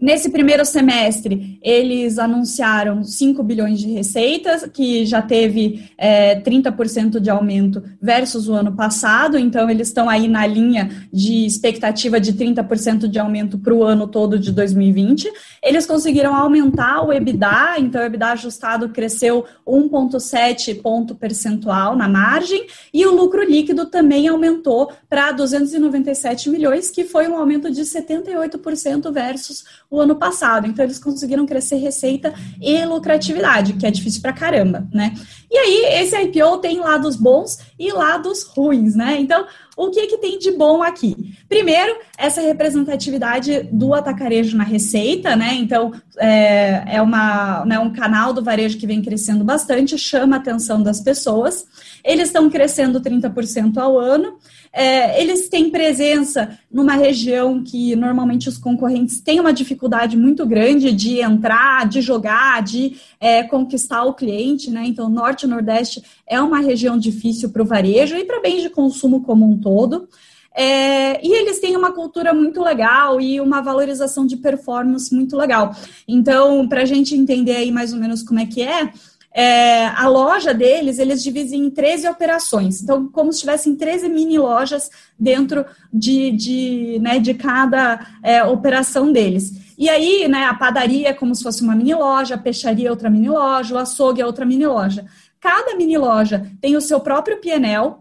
[0.00, 7.28] Nesse primeiro semestre, eles anunciaram 5 bilhões de receitas, que já teve é, 30% de
[7.28, 13.08] aumento versus o ano passado, então eles estão aí na linha de expectativa de 30%
[13.08, 15.30] de aumento para o ano todo de 2020.
[15.62, 22.66] Eles conseguiram aumentar o EBITDA, então o EBITDA ajustado cresceu 1,7 ponto percentual na margem,
[22.94, 29.12] e o lucro líquido também aumentou para 297 milhões, que foi um aumento de 78%
[29.12, 30.66] versus o ano passado.
[30.66, 35.14] Então, eles conseguiram crescer receita e lucratividade, que é difícil pra caramba, né?
[35.50, 39.18] E aí, esse IPO tem lados bons e lados ruins, né?
[39.18, 39.44] Então,
[39.76, 41.34] o que, que tem de bom aqui?
[41.48, 45.54] Primeiro, essa representatividade do atacarejo na receita, né?
[45.54, 50.38] Então, é, é uma, né, um canal do varejo que vem crescendo bastante, chama a
[50.38, 51.66] atenção das pessoas.
[52.04, 54.38] Eles estão crescendo 30% ao ano.
[54.72, 60.92] É, eles têm presença numa região que normalmente os concorrentes têm uma dificuldade muito grande
[60.92, 64.84] de entrar, de jogar, de é, conquistar o cliente, né?
[64.86, 68.70] Então, Norte e Nordeste é uma região difícil para o varejo e para bens de
[68.70, 70.08] consumo como um todo.
[70.54, 75.74] É, e eles têm uma cultura muito legal e uma valorização de performance muito legal.
[76.06, 78.92] Então, para a gente entender aí mais ou menos como é que é,
[79.32, 82.82] é, a loja deles, eles dividem em 13 operações.
[82.82, 89.12] Então, como se tivessem 13 mini lojas dentro de, de, né, de cada é, operação
[89.12, 89.74] deles.
[89.78, 92.90] E aí, né, a padaria é como se fosse uma mini loja, a peixaria é
[92.90, 95.06] outra mini loja, o açougue é outra mini loja.
[95.40, 97.94] Cada mini loja tem o seu próprio PNL,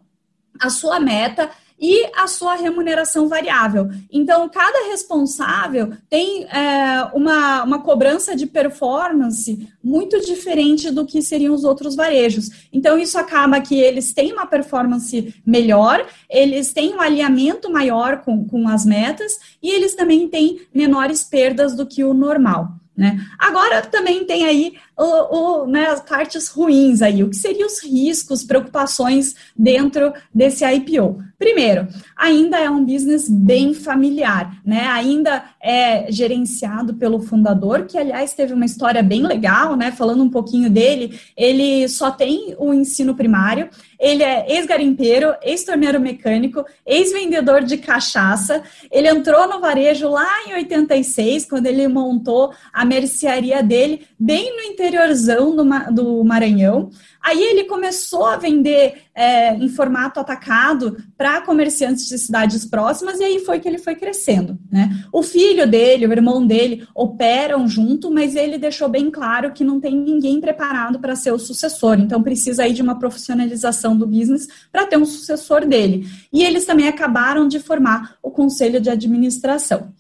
[0.60, 1.50] a sua meta
[1.80, 3.90] e a sua remuneração variável.
[4.12, 11.54] Então, cada responsável tem é, uma, uma cobrança de performance muito diferente do que seriam
[11.54, 12.50] os outros varejos.
[12.72, 18.46] Então, isso acaba que eles têm uma performance melhor, eles têm um alinhamento maior com,
[18.46, 22.80] com as metas e eles também têm menores perdas do que o normal.
[23.00, 23.18] Né?
[23.40, 27.82] Agora também tem aí o, o, né, as partes ruins aí, o que seriam os
[27.82, 31.24] riscos, preocupações dentro desse IPO.
[31.40, 31.88] Primeiro,
[32.18, 34.88] ainda é um business bem familiar, né?
[34.88, 39.90] Ainda é gerenciado pelo fundador, que aliás teve uma história bem legal, né?
[39.90, 46.66] Falando um pouquinho dele, ele só tem o ensino primário, ele é ex-garimpeiro, ex-torneiro mecânico,
[46.86, 48.62] ex-vendedor de cachaça.
[48.92, 54.74] Ele entrou no varejo lá em 86, quando ele montou a mercearia dele, bem no
[54.90, 55.64] interiorzão do,
[55.94, 56.90] do Maranhão.
[57.22, 63.24] Aí ele começou a vender é, em formato atacado para comerciantes de cidades próximas, e
[63.24, 64.58] aí foi que ele foi crescendo.
[64.72, 64.90] Né?
[65.12, 69.80] O filho dele, o irmão dele, operam junto, mas ele deixou bem claro que não
[69.80, 74.48] tem ninguém preparado para ser o sucessor, então precisa aí de uma profissionalização do business
[74.72, 76.08] para ter um sucessor dele.
[76.32, 79.92] E eles também acabaram de formar o conselho de administração.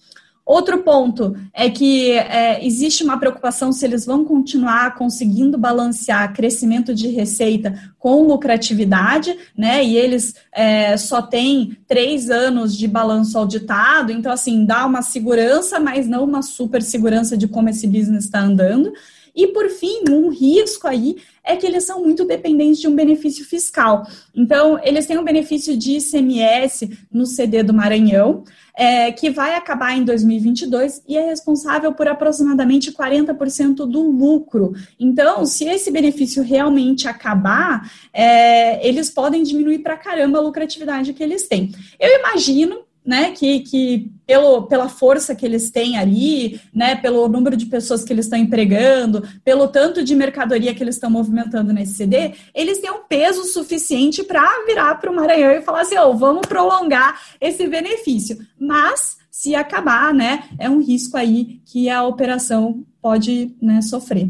[0.49, 6.91] Outro ponto é que é, existe uma preocupação se eles vão continuar conseguindo balancear crescimento
[6.91, 9.83] de receita com lucratividade, né?
[9.83, 15.79] E eles é, só têm três anos de balanço auditado, então, assim, dá uma segurança,
[15.79, 18.91] mas não uma super segurança de como esse business está andando.
[19.39, 21.15] E, por fim, um risco aí
[21.45, 24.05] é que eles são muito dependentes de um benefício fiscal.
[24.35, 28.43] Então, eles têm um benefício de ICMS no CD do Maranhão,
[28.75, 34.73] é, que vai acabar em 2022 e é responsável por aproximadamente 40% do lucro.
[34.99, 41.23] Então, se esse benefício realmente acabar, é, eles podem diminuir para caramba a lucratividade que
[41.23, 41.71] eles têm.
[41.97, 47.57] Eu imagino né, que, que pelo, pela força que eles têm ali, né, pelo número
[47.57, 51.95] de pessoas que eles estão empregando, pelo tanto de mercadoria que eles estão movimentando nesse
[51.95, 56.15] CD, eles têm um peso suficiente para virar para o Maranhão e falar assim, oh,
[56.15, 58.37] vamos prolongar esse benefício.
[58.59, 64.29] Mas se acabar, né, é um risco aí que a operação pode né, sofrer.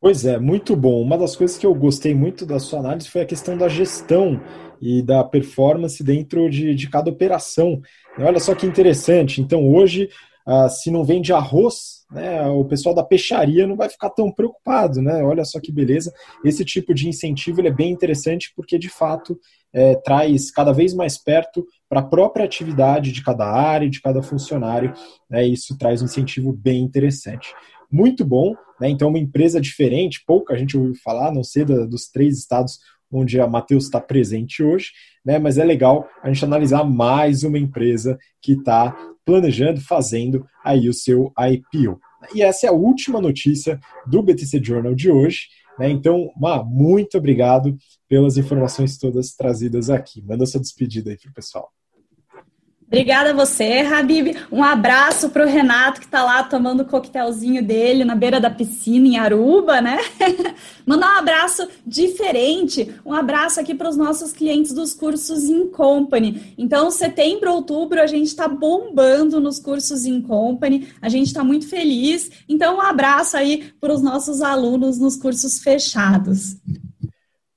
[0.00, 1.02] Pois é, muito bom.
[1.02, 4.40] Uma das coisas que eu gostei muito da sua análise foi a questão da gestão
[4.82, 7.80] e da performance dentro de, de cada operação.
[8.18, 9.40] Olha só que interessante.
[9.40, 10.08] Então, hoje,
[10.44, 15.00] ah, se não vende arroz, né, o pessoal da peixaria não vai ficar tão preocupado.
[15.00, 15.22] Né?
[15.22, 16.12] Olha só que beleza.
[16.44, 19.38] Esse tipo de incentivo ele é bem interessante porque, de fato,
[19.72, 24.20] é, traz cada vez mais perto para a própria atividade de cada área, de cada
[24.20, 24.92] funcionário.
[25.30, 25.46] Né?
[25.46, 27.54] Isso traz um incentivo bem interessante.
[27.88, 28.88] Muito bom, né?
[28.88, 32.78] então uma empresa diferente, pouca gente ouviu falar, não sei dos três estados
[33.12, 34.90] onde a Matheus está presente hoje,
[35.24, 35.38] né?
[35.38, 40.94] Mas é legal a gente analisar mais uma empresa que está planejando, fazendo aí o
[40.94, 42.00] seu IPO.
[42.34, 45.48] E essa é a última notícia do BTC Journal de hoje.
[45.78, 45.90] Né?
[45.90, 47.76] Então, Ma, muito obrigado
[48.08, 50.22] pelas informações todas trazidas aqui.
[50.22, 51.70] Manda sua despedida aí para o pessoal.
[52.92, 54.36] Obrigada a você, Habib.
[54.52, 58.50] Um abraço para o Renato, que está lá tomando o coquetelzinho dele na beira da
[58.50, 59.98] piscina em Aruba, né?
[60.84, 66.54] Mandar um abraço diferente, um abraço aqui para os nossos clientes dos cursos in Company.
[66.58, 71.66] Então, setembro, outubro, a gente está bombando nos cursos in Company, a gente está muito
[71.66, 72.30] feliz.
[72.46, 76.58] Então, um abraço aí para os nossos alunos nos cursos fechados.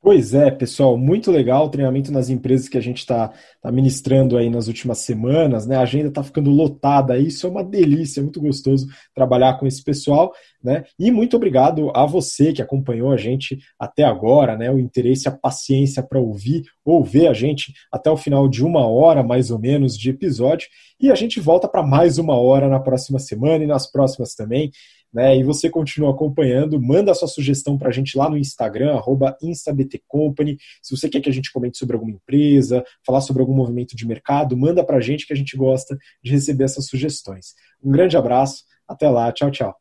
[0.05, 4.37] Pois é, pessoal, muito legal o treinamento nas empresas que a gente está tá ministrando
[4.37, 5.77] aí nas últimas semanas, né?
[5.77, 8.85] A agenda está ficando lotada, isso é uma delícia, é muito gostoso
[9.15, 10.31] trabalhar com esse pessoal,
[10.63, 10.83] né?
[10.99, 14.69] E muito obrigado a você que acompanhou a gente até agora, né?
[14.69, 18.85] O interesse, a paciência para ouvir ou ver a gente até o final de uma
[18.85, 20.67] hora, mais ou menos, de episódio.
[21.01, 24.69] E a gente volta para mais uma hora na próxima semana e nas próximas também
[25.15, 25.37] né?
[25.37, 28.99] E você continua acompanhando, manda sua sugestão para a gente lá no Instagram,
[29.41, 30.57] instabtcompany.
[30.83, 34.05] Se você quer que a gente comente sobre alguma empresa, falar sobre algum movimento de
[34.05, 37.55] mercado, manda para a gente que a gente gosta de receber essas sugestões.
[37.81, 39.73] Um grande abraço, até lá, tchau, tchau.